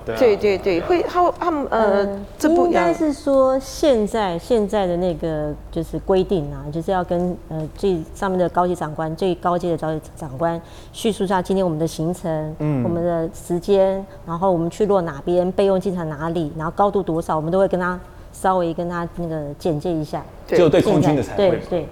[0.07, 0.19] 对啊。
[0.19, 10.59] 对对对，会他他们呃，这不应一样该是说现在现在的那个就是规定啊，就是要跟呃最上面的高级长官、最高阶的高级长官
[10.93, 12.87] 叙述一下今天我们的行程，嗯。
[12.87, 17.99] 我们的时间，然后我们去落哪边，备用机场哪里，然后高度多少，我们都会跟他
[18.33, 20.23] 稍微跟他那个简介一下。
[20.47, 21.51] 只有对空军的现才会。
[21.51, 21.89] 在对对，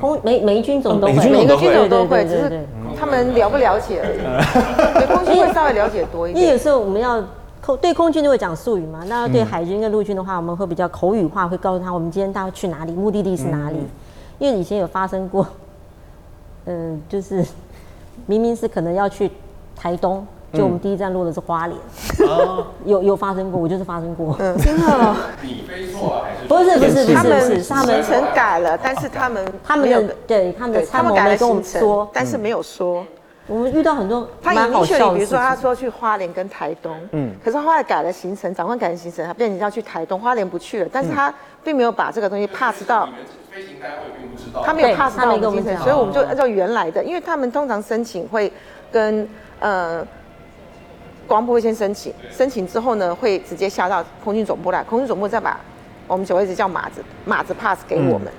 [0.00, 1.68] 空每每一军种都会，哦每一军每个种都会。
[1.68, 2.98] 军种都会，只是对对对对。
[2.98, 4.18] 他们了不了解而已。
[4.98, 6.42] 对，空军会稍微了解多一点。
[6.42, 7.22] 因为有时候我们要
[7.64, 13.76] 空对空军就会讲术语嘛，那对海军跟陆军的话，我们会比较口语化，会告诉他我们今天大概去哪里，目的地是哪里。
[14.38, 15.46] 因为以前有发生过，
[16.64, 17.44] 嗯、就是
[18.26, 19.30] 明明是可能要去
[19.76, 21.78] 台东，就我们第一站落的是花莲，
[22.28, 24.36] 哦， 有有发生过，我就是发生过。
[24.58, 26.48] 真的哦，你飞错了还是？
[26.48, 33.04] 不是不是不他们是不是，是他们行程改了，但是他们他们有的对他们他们没跟我们说，，但是没有说。
[33.46, 35.56] 我们遇到很多他蛮好笑的事比如说他。
[35.56, 44.62] 说去花莲跟台东，嗯嗯，可是后来改了行程，长官改了行程，他变成要去台东，花莲不去了，但是他并没有把这个东西 pass 到你，们飞行单位并不知道。
[44.64, 48.52] 他没有 pass 到我们行程，所以我们就按照原来的，因为他们通常申请会
[48.90, 49.28] 跟
[49.60, 50.04] 呃。
[51.28, 55.58] 国防部会先申请，申请之后呢，会直接下到空军总部来，空军总部再把
[56.08, 58.30] 我们所谓的叫马子马子 pass 给我们。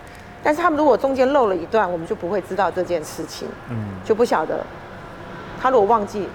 [0.44, 4.60] 但是他们如果中间漏了一段，我们就不会知道这件事情，嗯就不晓得。
[5.64, 6.28] 他如果忘记，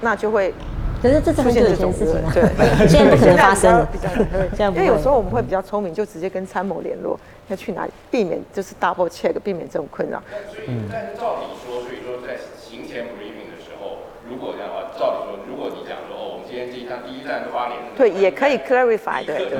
[0.00, 0.52] 那就会
[1.00, 2.42] 可是这是出很久以前现这种的事情了，对，
[2.90, 3.86] 现在不可能发生
[4.74, 10.20] 因为有时候我们会比较聪明，就直接跟参谋联络，要去哪里，避免就是 double check，避免这种困扰。
[10.50, 13.98] 所以，但是照理说，所以说在行前 briefing 的时候，
[14.28, 19.46] 如果这样的话，照理说，如果你讲说哦，我们今天这一趟第一站是花莲，对，也可以 clarify，对。
[19.46, 19.54] 对，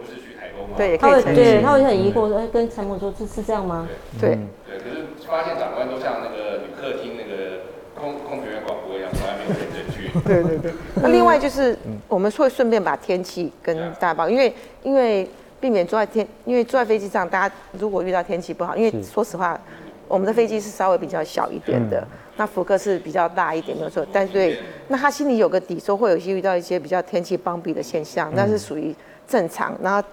[0.08, 0.74] 是去台东吗？
[0.78, 1.44] 对，也他会可以澄清。
[1.44, 3.86] 对他会很疑惑说，哎，跟参谋说这是这样吗？
[4.18, 7.65] 对，对，可是发现长官都像那个旅客厅那个
[7.98, 10.10] 空空服员广播一样，从来没有认真去。
[10.24, 10.72] 对对对。
[10.96, 15.28] 那另外就是我们会顺便把天气跟大家报，因为因为
[15.58, 19.58] 避免坐在天，因为坐在飞机上，大家如果遇到天气不好，因为说实话，
[20.06, 24.06] 我们的飞机是稍微比较小一点的，嗯、那福克是比较大一点，没有错。
[24.12, 28.94] 但是对，那他心里有个底，说会有一些遇到一些比较天气帮比的现象，那是属于
[29.26, 29.74] 正常。
[29.82, 30.06] 然后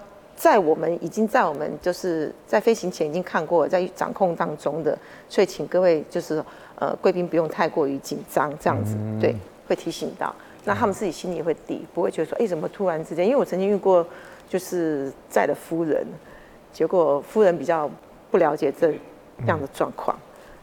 [0.44, 4.94] 在我们已经在我们就是在飞行前已经看过了，在掌控当中的，
[5.26, 6.44] 所以请各位就是
[6.78, 9.34] 呃贵宾不用太过于紧张，这样子对，
[9.66, 10.34] 会提醒到。
[10.66, 13.24] 那他们自己心里会底，不会觉得说，哎，怎么突然之间？
[13.24, 14.06] 因为我曾经遇过，
[14.46, 16.06] 就是在的夫人，
[16.74, 17.90] 结果夫人比较
[18.30, 18.92] 不了解这
[19.46, 20.14] 样的状况，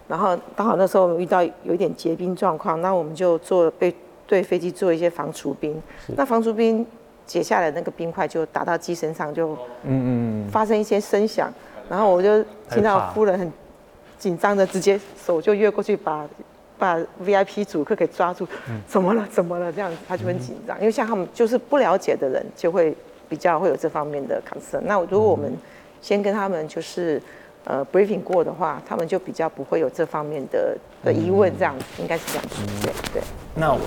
[0.07, 3.91] 然后刚好那时候我们遇到有一点结冰状况，那我们就做被
[4.27, 5.81] 对飞机做一些防除冰，
[6.15, 6.85] 那防除冰
[7.25, 9.53] 解下来那个冰块就打到机身上，就
[9.83, 11.51] 嗯嗯发生一些声响，
[11.89, 13.51] 然后我就听到夫人很
[14.17, 16.27] 紧张的直接手就越过去把。
[16.81, 18.47] 把 VIP 主客给抓住，
[18.87, 19.23] 怎么了？
[19.31, 19.71] 怎么了？
[19.71, 22.91] 这样子他就很紧张，因为像他们就是不了解的人，就会
[23.29, 24.81] 比较会有这方面的 concern。
[24.85, 25.55] 那如果我们
[26.01, 27.21] 先跟他们就是
[27.65, 31.55] 呃 briefing 过的话，他们就比较不会有这方面的的疑问。
[31.55, 33.21] 这样子应该是这样子，对对。
[33.53, 33.77] 那我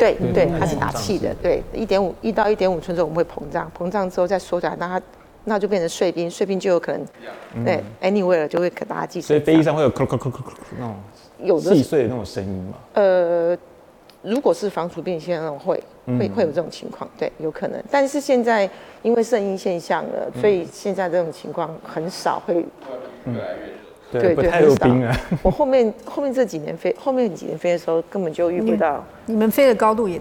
[0.00, 5.04] 对对，它是打气的，对，一点五一到一点五寸之后我们会膨胀，膨胀之后再缩短，那它
[5.44, 9.20] 那就变成碎冰，碎冰就有可能对 anywhere 就会可大家记。
[9.20, 10.96] 所以飞机上会有咳咳咳咳咳那种。
[11.42, 12.74] 有细碎的那种声音吗？
[12.92, 13.56] 呃，
[14.20, 15.82] 如果是防除冰现在那种会
[16.18, 17.82] 会会有这种情况，对，有可能。
[17.90, 18.68] 但是现在
[19.00, 23.72] 因为圣婴现象了，所以现在这种情况很少会越来越
[24.12, 25.16] 热，对，不太有冰啊。
[25.42, 29.04] 我后面后面这几年飞，后面几年飞的时候根本就遇不到。
[29.26, 30.20] 你们飞的高度也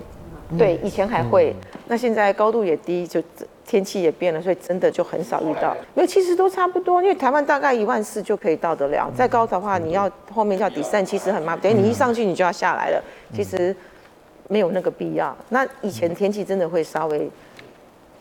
[0.58, 1.56] 对，以前还会，
[1.88, 3.22] 那现在高度也低，就。
[3.70, 5.78] 天气也变了，所以真的就很少遇到。
[5.94, 9.08] 因为其实都差不多，因为台湾大概一万四就可以到得了。
[9.16, 11.62] 再高的话，你要后面要 descend，其实很麻烦。
[11.62, 13.00] 等于你一上去，你就要下来了。
[13.32, 13.76] 其实
[14.48, 15.38] 没有那个必要。
[15.50, 17.30] 那以前天气真的会稍微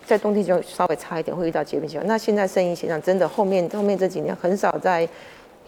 [0.05, 2.07] 在冬天就稍微差一点，会遇到结冰情况。
[2.07, 5.09] 那现在生意现象真的后面后面这几年很少在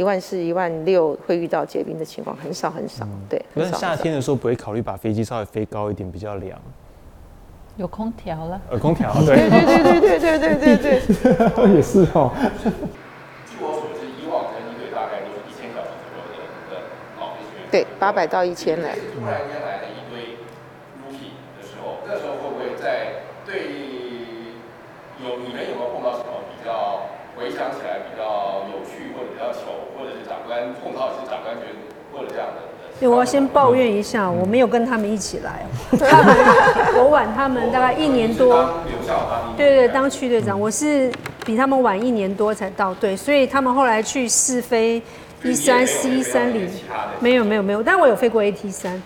[0.00, 3.06] 一万四、一万六会遇到结冰的情况，很少很少。
[3.28, 3.44] 对。
[3.52, 6.58] 那夏天的时候不会考虑把飞机稍微飞高一点，比较凉。
[7.76, 12.32] 有空调了，有空调，对对对对对对对对对对，也是哦。
[13.44, 16.80] 据我所知，以往的一队大概都是一千小时左右的的
[17.20, 18.96] 老飞行员，对，八百到一千来。
[19.12, 20.40] 突然间来了一堆
[21.04, 23.68] rookie 的时候，那时候会不会在对
[25.20, 27.04] 有你们有没有碰到什么比较
[27.36, 31.78] 回想起来比较有趣或者比较糗，或者是长官碰到是长官觉得
[32.12, 32.54] 或者这样的？
[32.98, 35.64] 对，我要先抱怨一下，我没有跟他们一起来，
[35.96, 36.36] 他 们
[36.98, 38.68] 我晚他们大概一年多。
[39.56, 41.10] 对对，当区队长，我是
[41.46, 45.00] 比他们晚一年多才到队，所以他们后来去试飞
[45.44, 46.68] 一三 C 三零，
[47.20, 49.00] 没有没有没有，但我有飞过 AT 三。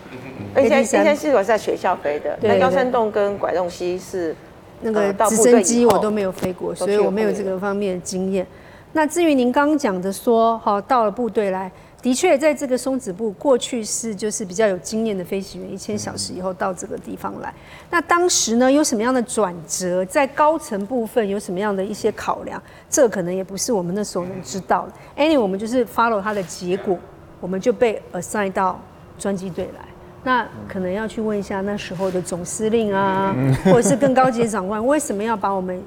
[0.56, 1.14] AT 三。
[1.14, 4.34] 是我在学校飞的，那高山洞跟拐洞溪是
[4.80, 8.46] 那个直升机我都没有飞过，所以我没有这个方面的经验。
[8.94, 11.70] 那至于您刚刚讲的说，好到了部队来。
[12.00, 17.52] 的确，在这个松子部过去是就是比较有经验的飞行员，一千小时以后到这个地方来。
[17.90, 20.04] 那当时呢，有什么样的转折？
[20.04, 22.62] 在高层部分有什么样的一些考量？
[22.90, 24.92] 这可能也不是我们那时候能知道的。
[25.24, 26.98] Anyway，我们就是 follow 它的结果，
[27.40, 28.78] 我们就被 assign 到
[29.18, 29.86] 专机队来。
[30.22, 35.82] 那可能要去问一下那时候的总司令啊，或者是更高级的长官，为什么要把我们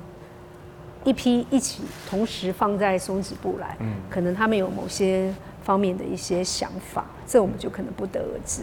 [1.08, 3.76] 一批一起同时放在松子部来？
[3.80, 5.34] 嗯可能他们有某些。
[5.68, 8.62] 方面的一些想法，这我们就可能不得而知。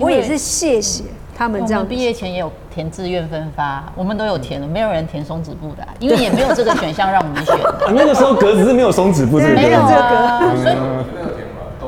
[0.00, 1.04] 我也是谢谢
[1.36, 1.86] 他们这样。
[1.86, 7.54] 毕业前也有填志愿分发，我们都有填的，没有人填松子部的，因为也没有这个选项让我们选。
[7.94, 10.76] 那个时候格子是没有松子部，没有这个，所以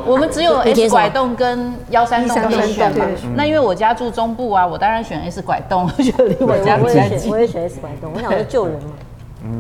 [0.05, 3.07] 我们只有 S 拐洞跟幺三洞可以选嘛。
[3.35, 7.31] 那因为我家住中部啊，我当然选 S 拐洞，我觉得离我家比较近。
[7.31, 8.91] 我也选 S 拐洞，我想说救人嘛。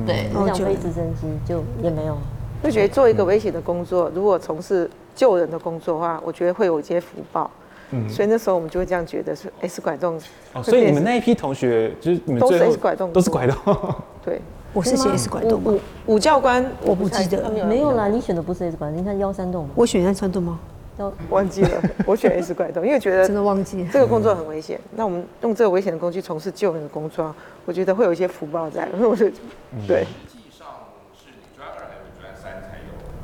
[0.06, 2.16] 对，我想飞直升机就也没有。
[2.62, 7.48] 就觉得做一个危险的工作，如果从事救人的工作的话，我觉得会有一些福报。
[7.90, 10.20] 嗯，所以那时候我们就会这样觉得是 S 拐动。
[10.52, 13.76] 哦，所以你们那一批同学就是你们都是 S 拐动，都是拐动。
[14.24, 14.40] 对，
[14.74, 15.72] 我是写 S 拐动吗？
[16.06, 19.70] 武教官我不记得，没有啦，你选的不是 S 拐洞，你看幺三洞吗？
[19.74, 20.58] 我选幺三洞吗？
[21.30, 24.78] 忘记了， 我选 S 怪洞，因为觉得真的忘记这个工作很危险。
[24.96, 27.34] 那我们用这个危险的工具从事救人的工作，
[27.64, 28.88] 我觉得会有一些福报在。
[29.00, 29.30] 我就
[29.87, 30.06] 对。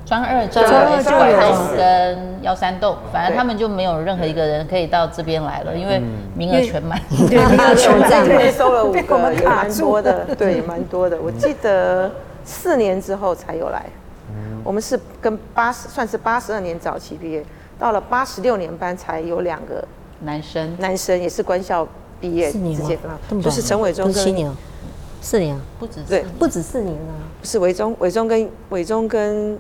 [0.06, 5.98] 专二、专二就有跟幺三洞，反正他们就没有任何一个人可以到这边来了，因为
[6.37, 7.00] 名额全满。
[7.08, 8.10] 对， 名额全满。
[8.10, 10.26] 这边收了五个，也蛮多的。
[10.37, 11.18] 对，蛮多的。
[11.18, 12.10] 我记得
[12.44, 13.82] 四年之后才有来。
[14.62, 17.42] 我们是跟八十算是八十二年早期毕业，
[17.78, 19.85] 到了八十六年班才有两个
[20.20, 21.87] 男生，男生也是官校
[22.20, 22.96] 毕业直接
[23.29, 24.14] 分，就是陈伟忠跟
[25.20, 26.25] 四年啊，不止对。
[26.38, 27.12] 不止四年啊。
[27.40, 29.58] 不是伟忠，伟忠跟伟忠跟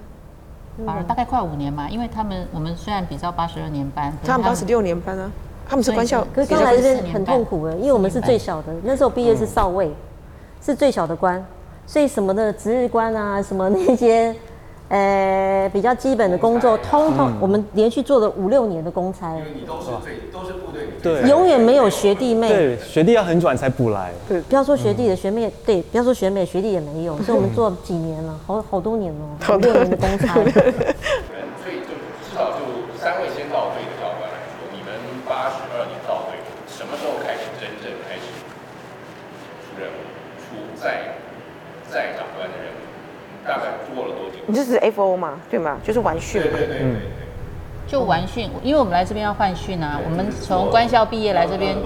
[0.86, 5.30] 啊，大概快五年嘛，因为他们我们虽然比照八十二年班，他们八十六年班啊，
[5.68, 9.92] 他们是官校，可是刚来这边很痛苦的，因为我们是最小的，那时候毕业是少尉，
[10.62, 11.44] 是最小的官，
[11.86, 14.34] 所以什么的值日官啊，什么那些。
[14.94, 22.46] 呃，比较基本的工作，通通我们连续做了五六年的公差，因为你都是最都是部队永远没有学弟妹。
[22.48, 24.12] 对，学弟要很转才补来。
[24.28, 30.38] 对，不要说学弟的学妹，对，不要说学妹，学弟也没有， 所以我们做几年了，好好多年了，五六年的公差。
[30.46, 31.90] 人，所以就
[32.22, 32.62] 至少就
[32.94, 34.94] 三位先到队的教官来说，你们
[35.26, 36.38] 八十二年到队，
[36.70, 38.30] 什么时候开始真正开始
[39.66, 39.98] 出任务、
[40.38, 41.18] 出在
[41.90, 42.78] 在长官的任务？
[43.44, 44.33] 大概过了多久？
[44.46, 45.78] 你这是 F O 嘛，对吗？
[45.82, 46.48] 就是完训嘛。
[46.52, 47.00] 对对对对对。
[47.86, 51.76] 就完训，因为我们来这边要换训啊，我们从官校毕业来这边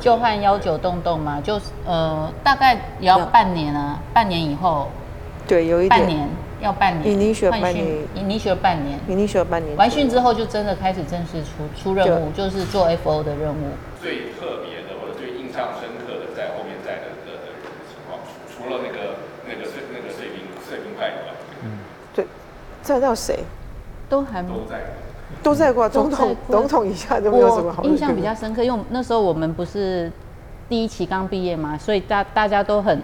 [0.00, 4.88] 就换幺九洞洞嘛，就呃大概也要半年啊，半年以后。
[5.48, 5.98] 对，有一点。
[5.98, 6.28] 半年
[6.60, 7.18] 要半年。
[7.18, 8.06] 你学半年。
[8.14, 9.00] 你学半年。
[9.06, 9.76] 你学半年。
[9.76, 13.74] 完训之后就真的开始正式出出任务，就是做 F O 的任务。
[14.00, 17.50] 最特别的或者最印象深刻的，在后面在的的的
[17.90, 21.16] 情况，除了那个那个是那个碎冰碎冰派的。
[21.64, 21.78] 嗯。
[22.14, 22.24] 对，
[22.88, 23.44] 再到谁？
[24.08, 24.80] 都还没都在。
[25.42, 27.84] 都在过总统，总统以下都没有什么好。
[27.84, 30.10] 印象比较深刻，因为那时候我们不是
[30.68, 33.00] 第一期刚毕业嘛，所以大大家都很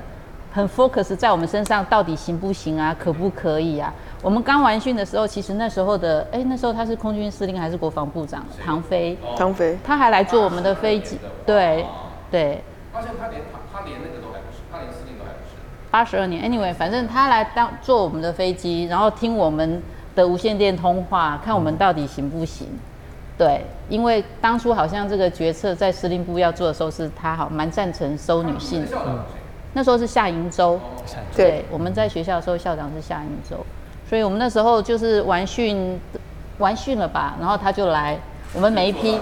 [0.51, 3.93] 很 focus 在我们身上，到底行不行啊，可不可以啊？
[4.23, 8.43] 我们刚完训的时候，其实那时候的，哎，那时候他是空军司令还是国防部长？
[8.65, 11.85] 唐飞，唐飞，他还来坐我们的飞机，对
[12.31, 12.65] 对。
[12.91, 15.57] 发现他连他他连那个都还不是，他连司令都还不是。
[15.95, 19.81] 八十二年，anyway，反正他来当坐我们的飞机，然后听我们。
[20.17, 22.69] 的无线电通话，看我们到底行不行？
[23.37, 28.87] 对，因为当初好像这个决策在司令部要做的时候，是他好蛮赞成收女性。
[28.93, 29.19] 嗯，
[29.73, 30.79] 那时候是夏营州，
[31.35, 33.57] 对，我们在学校的时候，校长是夏营州，
[34.09, 36.01] 所以我们那时候就是完训，
[36.59, 38.17] 完训了吧，然后他就来，
[38.53, 39.19] 我们每一批。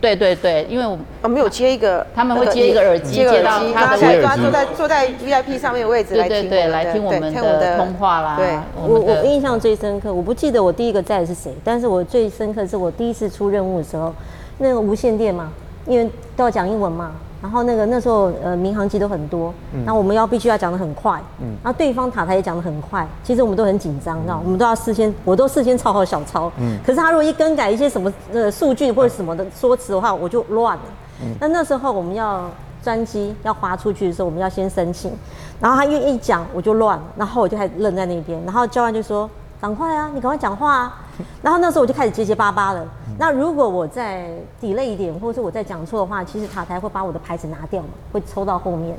[0.00, 8.36] 对对对，因为我们没有接一个，他们会接一个耳机，接到他的位置，坐在坐在 VIP 上面的位置来听，对来听我们的通话啦。
[8.36, 14.12] 对，我我印象最深刻，我不记得我第一个在的是谁，但是我最深刻是我第一次出任务的时候，
[14.58, 15.50] 那个无线电嘛，
[15.86, 17.12] 因为都要讲英文嘛。
[17.44, 19.52] 然后那个那时候呃民航机都很多，
[19.84, 30.82] 那、嗯、我们要必须要讲的很快，嗯，然后对方塔台也讲的很快，其实我们都很紧张，你知道，我们都要事先，我都事先抄好小抄，嗯，可是他如果一更改一些什么呃数据或者什么的说辞的话，我就乱了，
[31.20, 32.50] 嗯，那那时候我们要
[32.82, 35.12] 专机要滑出去的时候，我们要先申请，
[35.60, 39.28] 然后他一一讲我就乱了，然后我就还愣在那边，然后教官就说
[39.60, 41.00] 赶快啊，你赶快讲话啊。
[41.42, 42.84] 然后那时候我就开始结结巴巴了。
[43.18, 44.28] 那如果我再
[44.60, 48.96] delay 一点，或者是我再讲错的话，其实塔台会把我的牌子拿掉嘛，会抽到后面。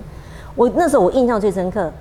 [0.55, 1.91] 我那时候我印象最深刻，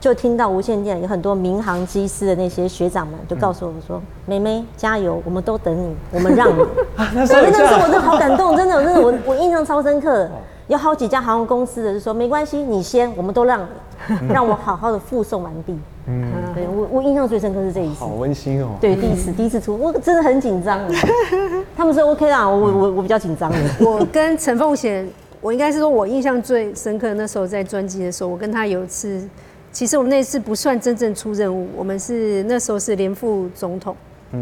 [0.00, 6.60] 就听到无线电有很多民航机师的那些学长们就告诉我们说：“妹妹加油，我们都等你，我们让你。”
[7.14, 10.28] 那时候我真的好感动，真的真的我我印象超深刻。
[10.72, 13.60] 有好几家航空公司的就说：“没关系，你先，我们都让
[14.08, 18.70] 你， 让我好好的附送完毕。”嗯，对我我印象最深刻是这一次，好温馨哦。
[18.80, 20.80] 对，第一次第一次出，我真的很紧张。
[21.76, 23.52] 他们说 OK 啦，我我我比较紧张。
[23.78, 25.06] 我跟陈凤贤，
[25.42, 27.12] 我应该是说我印象最深刻。
[27.12, 29.22] 那时候在专辑的时候，我跟他有一次，
[29.70, 33.94] 其实我们那次不算真正出任务，我们是那时候是连副总统，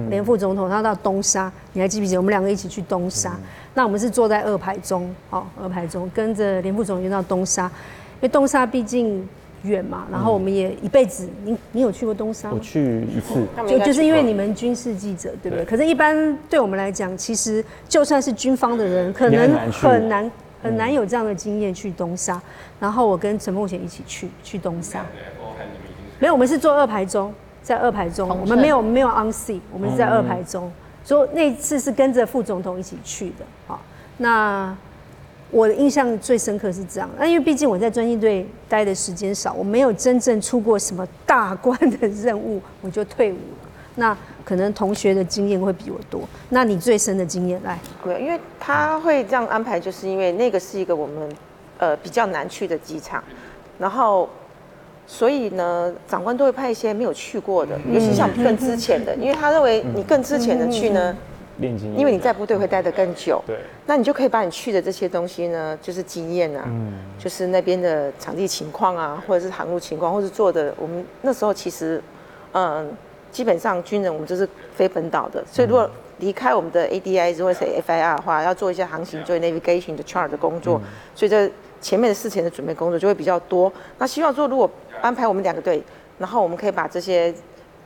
[0.09, 2.21] 连副总统他到东沙，你还记不记得？
[2.21, 3.37] 我们两个一起去东沙，
[3.75, 9.29] 那我们是坐在二排中，哦，二排中跟着连副总统到东沙，因为东沙毕竟。
[9.65, 12.51] 远嘛，然后我们也一辈子，你你有去过东沙？
[12.51, 15.67] 我去一次，就就是因为你们军事记者，对不对？
[15.67, 22.41] 可是，一般对我们来讲，其实就算是军方的人，可能很难很难有这样的经验去东沙。
[22.81, 25.05] 然后我跟陈梦贤一起去去东沙，
[26.19, 27.31] 没有，我们是坐二排中，
[27.63, 30.73] 在二排中，我们没有没有 on seat，我们是在二排中，
[31.05, 33.45] 所以那次是跟着副总统一起去的。
[33.67, 33.81] 好，
[34.19, 34.77] 那。
[35.53, 43.69] 我的印象最深刻是这样，那因为毕竟我在专机队待的时间少，我没有真正出过什么大关的任务，我就退伍了。
[43.97, 46.23] 那可能同学的经验会比我多。
[46.51, 47.77] 那你最深的经验来？
[48.05, 51.29] 对，因为他会这样安排，就是因为那个是一个我们
[51.79, 53.21] 呃比较难去的机场，
[53.77, 54.31] 然后
[55.13, 61.17] 所以呢，长官都会派一些没有去过的，尤其像更之前的，因为他认为你更之前的去呢。
[61.63, 63.55] 因为你在部队会待得更久，对，
[63.85, 72.03] 那你就可以把你去的这些东西呢，就是经验啊，嗯，就是那边的场地情况啊，或者是航路情况，或者是做的，我们那时候其实，
[72.53, 72.91] 嗯，
[73.31, 75.87] 基本上军人我们就是非本岛的，所以如果
[76.21, 80.81] 离开我们的 ADI 或者是 FIR 的话，要做一些航行，做 navigation 的 chart 的工作，
[81.15, 81.51] 所以这
[81.81, 83.73] 前面的事情的准备工作就会比较多。
[83.99, 84.71] 那希望说，如果
[85.01, 85.83] 安排我们两个队，
[86.19, 87.35] 然后我们可以把这些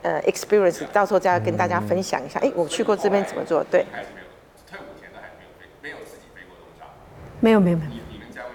[0.01, 2.39] 呃 experience 到时候再跟大家分享一下。
[2.41, 3.63] 哎，我去过这边怎么做？
[3.71, 3.85] 对。
[4.69, 6.85] 退伍前都还没有飞，没有自己飞过东沙。
[7.39, 7.91] 没有没有没有。
[8.11, 8.47] 你们家有？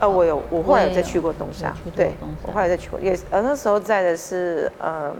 [0.00, 1.76] 呃，我有，我后来有再去过东沙。
[1.94, 5.14] 对，我后来再去过，也呃那时候在的是嗯，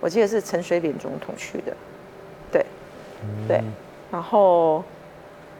[0.00, 1.74] 我记得是陈水扁总统去的。
[2.52, 2.66] 对，
[3.48, 3.62] 对，
[4.10, 4.84] 然后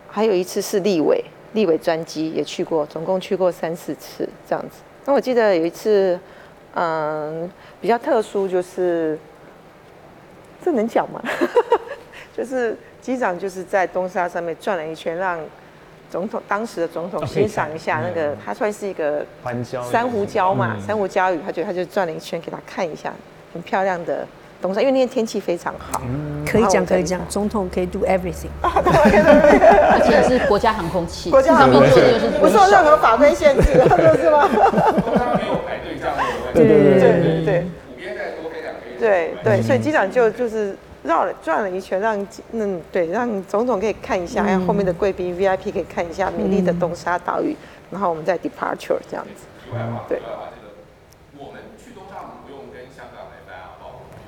[0.09, 1.25] 还有一次是立委。
[1.53, 4.79] 立委专机也去过，总共去过三四次这样子。
[5.05, 6.19] 那我记得有一次，
[6.75, 9.19] 嗯，比较特殊，就是
[10.65, 11.23] 这能讲吗？
[12.37, 15.41] 就是机长就是在东沙上面转了一圈，让
[16.11, 19.25] 总统当时的总统欣赏一下那个，他算是一个
[19.91, 23.13] 珊瑚礁嘛，珊瑚礁屿，他觉得他就转了一圈给他看一下，
[23.53, 24.27] 很漂亮的。
[24.61, 26.01] 东沙，因为那天天气非常好，
[26.47, 33.63] 可以讲可以讲，总统可以 do everything， 而且是国家航空器，国家航空器就是不受任何法规限制，
[34.21, 34.49] 是吗？
[34.49, 36.23] 没有排队这样的，
[36.55, 37.01] 对对对。
[37.01, 47.57] 对对，五边再多飞两个，对对，所以机长就就是绕了转了一圈，让嗯对让总统可以看一下，还有后面的贵宾 VIP 可以看一下美丽的东沙岛屿，
[47.91, 49.45] 然后我们再 departure 这样子，
[50.09, 50.21] 对。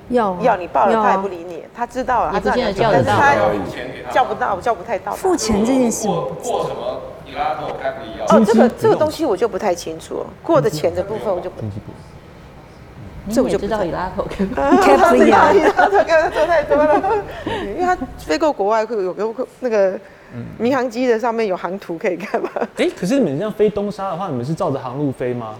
[0.09, 1.63] 要要你报了，他也不理你。
[1.73, 3.61] 他知道了，他知道你叫得到，但是
[4.05, 5.13] 他叫不到，叫不太到。
[5.13, 7.01] 付钱这件事，过什么？
[7.25, 8.27] 你拉头该不一样。
[8.27, 10.25] 哦，这个这个东西我就不太清楚。
[10.43, 11.61] 过的钱的部分我就不。
[13.31, 14.25] 这我就知道伊拉头。
[14.81, 17.01] 开不一样，伊拉头跟他太多了。
[17.45, 19.93] 因为他飞过国外，会有个那个
[20.57, 22.49] 民航机的上面有航图可以看嘛。
[22.77, 25.55] 哎，可是你们这样飞东沙的话，你们是照着航路飞吗？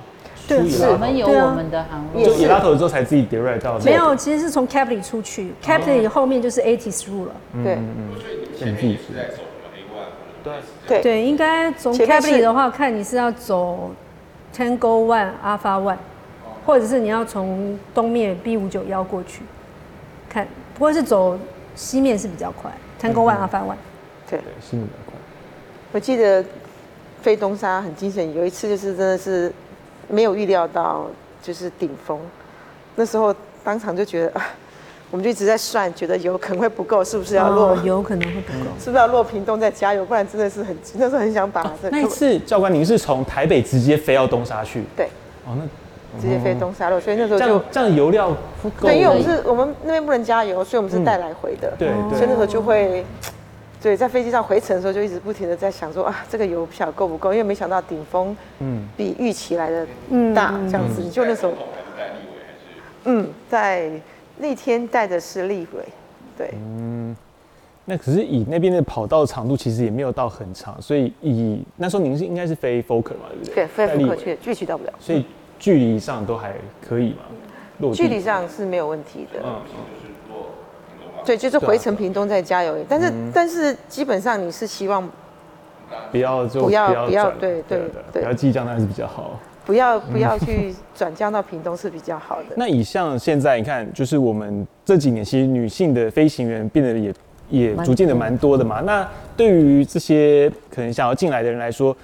[0.50, 3.78] 对，是我们有我们的航路，就伊拉头之后才自己 direct 到。
[3.80, 7.36] 没有，其实是从 Kefli 出去，Kefli 后面就是 ATIS through 了。
[7.64, 8.10] 对，嗯，
[8.58, 9.30] 前面是 A？
[10.44, 10.54] 对
[10.88, 13.92] 对对，应该从 Kefli 的话，看你是要走
[14.56, 15.98] Tango One Alpha One，
[16.66, 19.44] 或者是你要从东面 B 五九幺过去，
[20.28, 21.38] 看，不过是走
[21.76, 23.76] 西面是比较快，Tango One Alpha One。
[24.28, 25.14] 对，西面比较快。
[25.92, 26.44] 我记得
[27.22, 29.54] 飞东沙很惊险，有一次就是真的是。
[30.10, 31.06] 没有预料到
[31.42, 32.20] 就是顶峰，
[32.96, 33.34] 那时候
[33.64, 34.48] 当场就觉得啊，
[35.12, 37.76] 我们就一直在算，觉得油可能会不够，是不是要落？
[37.84, 40.04] 油可能会不够，是不是要落屏东再加油？
[40.04, 41.90] 不然真的是很，那时候很想把这。
[41.90, 44.84] 那一次教官，您是从台北直接飞到东沙去？
[44.98, 45.06] 对。
[45.46, 48.88] 哦，那直接飞东沙路，所以那时候就这样油料不够。
[48.88, 51.72] 对，因为我们是我们那边不能加油，所以我们是带来回的。
[51.78, 53.06] 对，所以那时候就会。
[53.82, 58.88] 对，在飞机上回程的时候，就一直不停的在想说啊，这个油不晓得够不够，因为没想到顶峰嗯。
[58.98, 59.88] 比预期来的
[60.36, 61.54] 大，这样子，就那时候
[63.06, 63.90] 嗯，在
[64.38, 65.84] 那天带的是立委，
[66.38, 67.16] 对，嗯，
[67.86, 73.56] 那可是以那边的跑道长度其实也没有到很长，所以以那时候您是应该是飞 Fokker 嘛，对不对？
[73.56, 75.26] 对，飞 Fokker 去，距离到不了，所以
[75.58, 76.54] 距离上都还
[76.86, 79.40] 可以嘛，距离上是没有问题的。
[79.42, 79.62] 嗯
[81.30, 85.08] 对，就是回程屏东再加油，但是但是基本上你是希望
[86.12, 92.46] 不要就不要不要对对对，不要机降那是比较好，不要不要去转降到屏东是比较好的。
[92.58, 97.14] 那以像现在你看，就是我们这几年其实女性的飞行员变得也
[97.50, 98.82] 也逐渐的蛮多的嘛。
[98.82, 99.08] 那
[99.38, 101.96] 对于这些可能想要进来的人来说，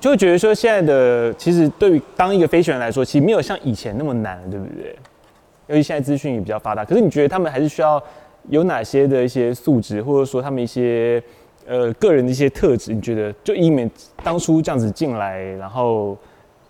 [0.00, 4.96] 就会觉得说现在的其实对于当一个飞行员来说，其实没有像以前那么难了，对不对？
[5.66, 8.00] 因为现在资讯也比较发达，可是你觉得他们还是需要？
[8.48, 11.22] 有哪些的一些素质，或者说他们一些
[11.66, 13.90] 呃个人的一些特质，你觉得就以你们
[14.22, 16.16] 当初这样子进来，然后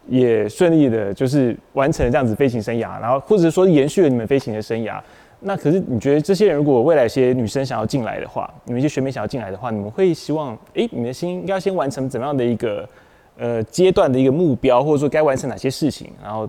[0.08, 5.00] 也顺利的，就是完成了这样子飞行生涯，然后或者说延续了你们飞行的生涯，
[5.40, 12.88] 那可是你觉得这些人如果未来一些女生想要进来的话，你们一些学妹想要进来的话，你们会希望，哎、你们的心应该先完成怎么样的一个
[13.36, 16.48] 呃阶段的一个目标，或者说该完成哪些事情，然后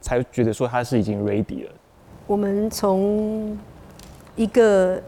[0.00, 1.70] 才觉得说他是已经 ready 了。
[2.26, 3.58] 我们从
[4.36, 5.02] 一个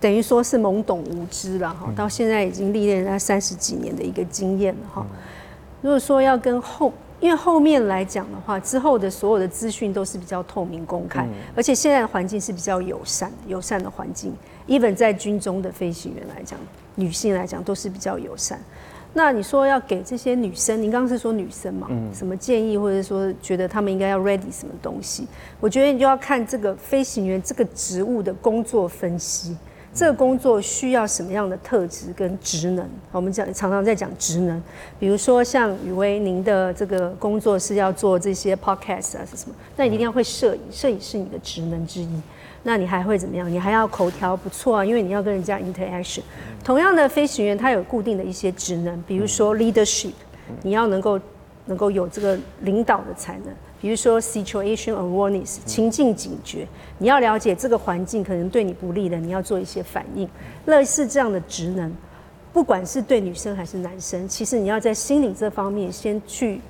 [0.00, 5.06] 等于说是懵懂无知了哈，到现在已经历练了三十几年的一个经验了哈。
[5.80, 14.34] 如果说要跟后，因为后面来讲的话，之后的所有的资讯都是比较透明公开，而且现在的环境是比较友善的，友善的环境。
[14.66, 16.58] even 在军中的飞行员来讲，
[16.94, 18.58] 女性来讲都是比较友善。
[19.16, 21.86] 那你说要给这些女生，您刚刚是说女生嘛？
[21.88, 25.26] 嗯，什么建议，或者说觉得她们应该要 ready 什么东西？
[25.60, 29.56] 我觉得你就要看这个飞行员这个职务的工作分析，
[29.94, 32.84] 这个工作需要什么样的特质跟职能？
[33.12, 34.60] 我们讲常常在讲职能，
[34.98, 39.54] 比如说像雨薇，您的这个工作是要做这些 podcast 啊是什么？
[39.76, 42.20] 那你一定要会摄影，摄影是你的职能之一。
[42.66, 43.48] 那你还会怎么样？
[43.50, 46.22] 你还要口条不错啊，因为你要跟人家 interaction。
[46.64, 50.12] 同样的飞行员，他有固定的一些职能，比如说 leadership，
[50.62, 51.20] 你要能够
[51.66, 60.26] 能够有这个领导的才能，比如说 situation awareness 情境警觉，你要了解这个环境可能对你不利的，你要做一些反应，
[60.64, 61.94] 类似这样的职能，
[62.50, 66.60] 不管是对女生还是男生，其实你要在心理这方面先去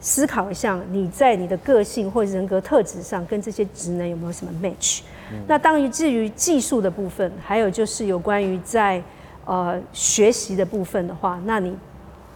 [0.00, 5.02] 思考一下，你在你的个性或人格特质上跟这些职能有没有什么 match。
[5.46, 9.02] 那当于至于技术的部分，还有就是有关于在
[9.44, 11.76] 呃学习的部分的话，那你。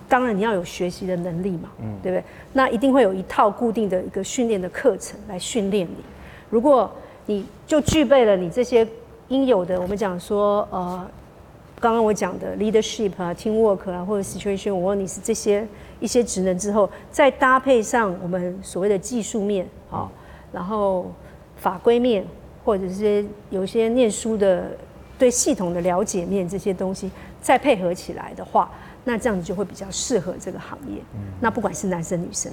[0.08, 2.22] 当然你要有学习的能力嘛，嗯，对不对？
[2.52, 5.96] 那一定会有一套固定的一个训练的课程来训练你。
[6.48, 6.88] 如果
[7.26, 8.86] 你就具备了你这些
[9.26, 11.04] 应有的，我们讲说，呃，
[11.80, 15.66] 刚刚我讲的 leadership 啊、teamwork 啊，或者 situation awareness 这些
[15.98, 20.08] 一些职能之后，再搭配上我们所谓的技术面啊，
[20.52, 21.10] 然后
[21.56, 22.24] 法规面，
[22.66, 24.72] 或者是有一些念书的
[25.16, 27.08] 对系统的了解面这些东西，
[27.40, 28.68] 再配合起来的话。
[29.04, 31.00] 那这样子就会比较适合这个行业。
[31.14, 32.50] 嗯，那不管是男生女生，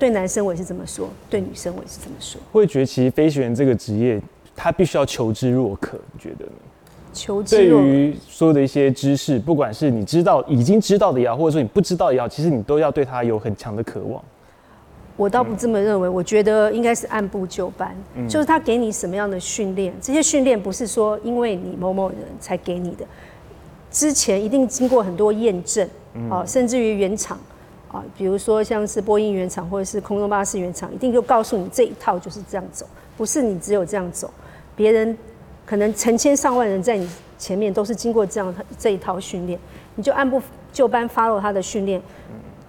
[0.00, 2.40] 对男生我也是这么说，对女生我也是这么说。
[2.50, 4.20] 会觉得其实飞行员这个职业，
[4.56, 6.52] 他必须要求知若渴，你觉得呢？
[7.12, 7.54] 求知。
[7.54, 14.20] 对于所有的一些知识，不管是你知道已经知道的也好，或者说你不知道也好，其实你都要对他有很强的渴望。
[15.16, 23.04] 我倒不这么认为，我觉得应该是按部就班，嗯，就是他给你什么样的训练，这些训练不是说因为你某某人才给你的。
[23.90, 25.86] 之前一定经过很多验证，
[26.30, 27.38] 啊，甚至于原厂，
[27.88, 32.86] 啊，比如说像是波音原厂或者是空中巴士原厂，一定就告诉你这一套就是这样走，
[33.18, 34.32] 不是你只有这样走，
[34.74, 35.16] 别人
[35.66, 37.06] 可能成千上万人在你
[37.36, 39.58] 前面都是经过这样这一套训练，
[39.96, 40.40] 你就按部
[40.72, 42.00] 就班 follow 他的训练，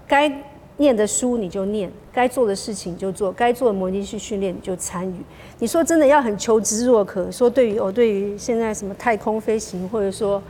[0.06, 0.30] 该
[0.78, 5.16] 念的书你就念，该做的事情就做，该做的模拟器训练你就参与。
[5.60, 10.42] 你说真的要很求知若渴，说对于我对于现在什么太空飞行或者说。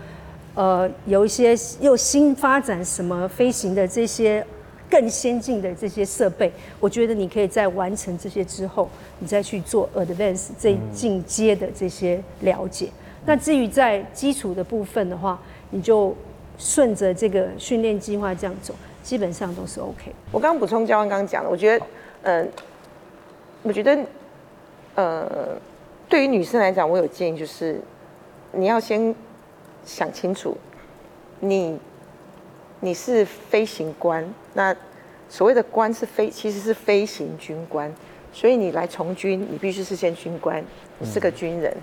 [0.56, 4.46] 呃，有一些又新发展什么飞行的这些
[4.88, 12.88] 更先进的这些设备，我觉得你可以在完成这些之后，你再去做 advance 这进阶的这些了解。
[13.26, 16.16] 那至于在基础的部分的话，你就
[16.60, 20.12] 顺着这个训练计划这样走，基本上都是 OK。
[20.32, 21.86] 我刚刚补充教官刚刚讲的，我觉得，
[22.24, 22.48] 呃，
[23.62, 24.00] 我觉得，
[24.96, 25.56] 呃，
[26.10, 27.80] 对于女生来讲，我有建议就是，
[28.54, 29.14] 你要先。
[29.86, 30.56] 想清楚，
[31.42, 31.78] 你
[32.80, 34.74] 你是飞行官，那
[35.28, 37.94] 所谓的官是飞，其实是飞行军官，
[38.32, 40.64] 所以你来从军，你必须是先军官，
[41.00, 41.76] 你是个军人，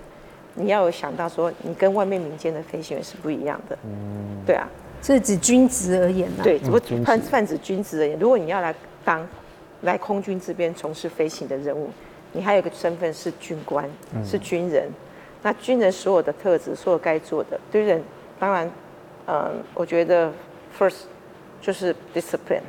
[0.55, 4.67] 你要有想到说，你跟外面民间的飞行员是不一样的，嗯，对啊，
[5.03, 6.43] 这是指军职而言呢？
[6.43, 8.75] 对，只不过泛泛指军职而言，如果你要来
[9.05, 9.27] 当
[9.83, 11.91] 来空军这边从事飞行的任务，
[12.33, 13.89] 你还有一个身份是军官，
[14.25, 14.89] 是军人。
[15.43, 18.03] 那军人所有的特质，所有该做的，对人
[18.39, 18.71] 当然，
[19.27, 20.31] 嗯，我觉得
[20.79, 21.05] first
[21.63, 22.61] 就是 discipline，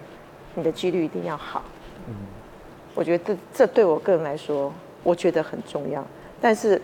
[0.56, 1.64] 你的纪律一定要好。
[2.08, 2.16] 嗯，
[2.96, 4.74] 我觉得这这对我个人来说，
[5.04, 6.02] 我觉得很重要。
[6.40, 6.82] 但是，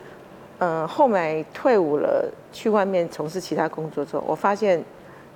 [0.59, 4.83] 嗯，后来退伍了，去外面从事其他工作之后，我发现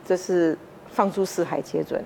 [0.06, 0.58] 这是
[0.90, 2.04] 放诸四海皆准，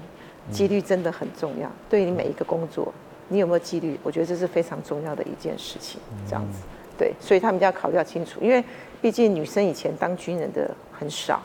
[0.52, 1.72] 几率真的很重要。
[1.90, 2.94] 对于你每一个工作，
[3.30, 4.00] 你有没有几率？
[4.04, 6.00] 我觉得这是非常重要的一件事情。
[6.28, 6.60] 这样子。
[6.98, 8.64] 对，所以他们就要考虑要清楚，因为
[9.02, 11.42] 毕竟女生以前当军人的很少。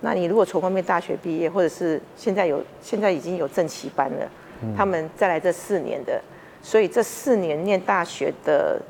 [0.00, 4.28] 那你如果从外面大学毕业，或者是现在有现在已经有正期班了，
[4.76, 6.20] 他们再来这四年的，
[6.62, 8.80] 所以这四年念大学的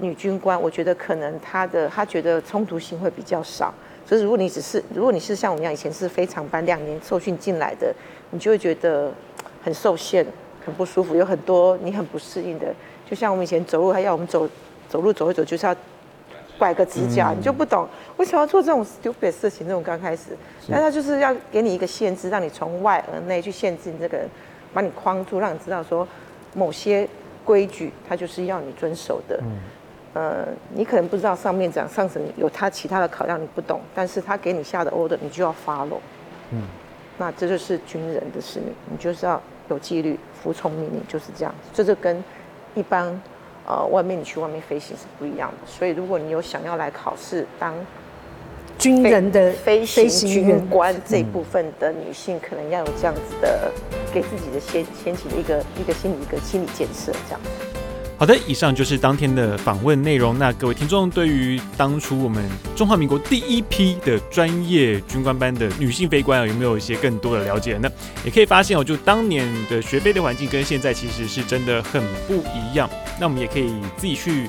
[0.00, 3.72] 女军官，我觉得可能她的她觉得冲突性会比较少。
[4.06, 7.94] 所以如果你只是如果你是像我们一样以前是非常班两年受训进来的，
[8.30, 9.12] 你就会觉得
[9.62, 10.26] 很受限，
[10.64, 12.74] 很不舒服，有很多你很不适应的。
[13.08, 14.48] 就像我们以前走路还要我们走。
[14.86, 15.74] 走路走一走就是要
[16.56, 19.66] 拐个直角，嗯、你就不懂为什么要做这种 stupid 事情。
[19.66, 20.36] 这种刚开始，
[20.70, 24.20] 但他就是要给你一个限制，让你从外而内去限制你这个，
[24.72, 26.06] 把你框住，让你知道说
[26.54, 27.08] 某些
[27.44, 29.36] 规矩，他就是要你遵守的。
[29.42, 29.58] 嗯、
[30.14, 35.98] 呃，你可能不知道上面讲上层有他其他的考量，你不懂，但是他给你下的 order，你就要 follow。
[36.50, 36.62] 嗯，
[37.18, 39.38] 那这就是军人的使命，你就是要
[39.68, 41.54] 有纪律，服从命令，就是这样。
[41.74, 42.24] 这就跟
[42.74, 43.20] 一般。
[43.66, 47.74] 呃，外面你去外面飞行是不一样的，所以如果你有想要来考试当
[48.76, 53.72] 军人的飞行军官这一部分的女性，可能要有这样子的
[54.12, 57.40] 给自己的先先起的一个一个心理一个心理建设，这样。
[58.16, 60.38] 好的，以上就是当天的访问内容。
[60.38, 67.90] 那各位听众，对于当初我们中华民国第一批的专业军官班的女性飞官啊，有没有一些更多的了解呢？
[68.24, 72.88] 也可以发现哦，就当年的学飞的环境跟现在其实是真的很不一样。
[73.20, 74.48] 那我们也可以自己去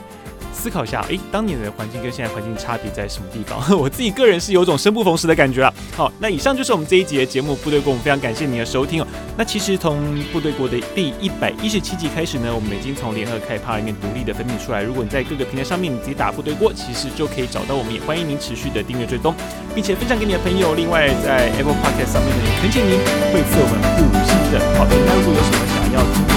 [0.56, 3.60] 思考一下，诶，当年的环境跟现在环境差别在什么地方？
[3.78, 5.74] 我自己个人是有种生不逢时的感觉啊。
[5.96, 9.08] 好，那以上就是我们这一集的节目《部队锅》，我们非常感谢你的收听哦。
[9.38, 10.00] 那其实从
[10.32, 14.82] 《部队锅》的第一百一十七集开始呢，我们已经从联合开趴里面独立的分泌出来。
[14.82, 17.94] 如果你在各个平台上面你直接打“部队锅”，其实就可以找到我们。
[17.94, 19.34] 也欢迎您持续的订阅追踪，
[19.74, 20.74] 并且分享给你的朋友。
[20.74, 22.98] 另外，在 Apple Podcast 上面呢，也恳请您
[23.32, 24.98] 会赐我们五星的好评。
[25.06, 26.35] 那如果有什么想要的，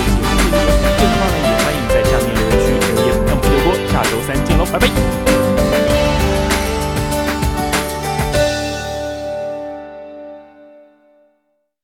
[4.70, 5.17] 拜拜。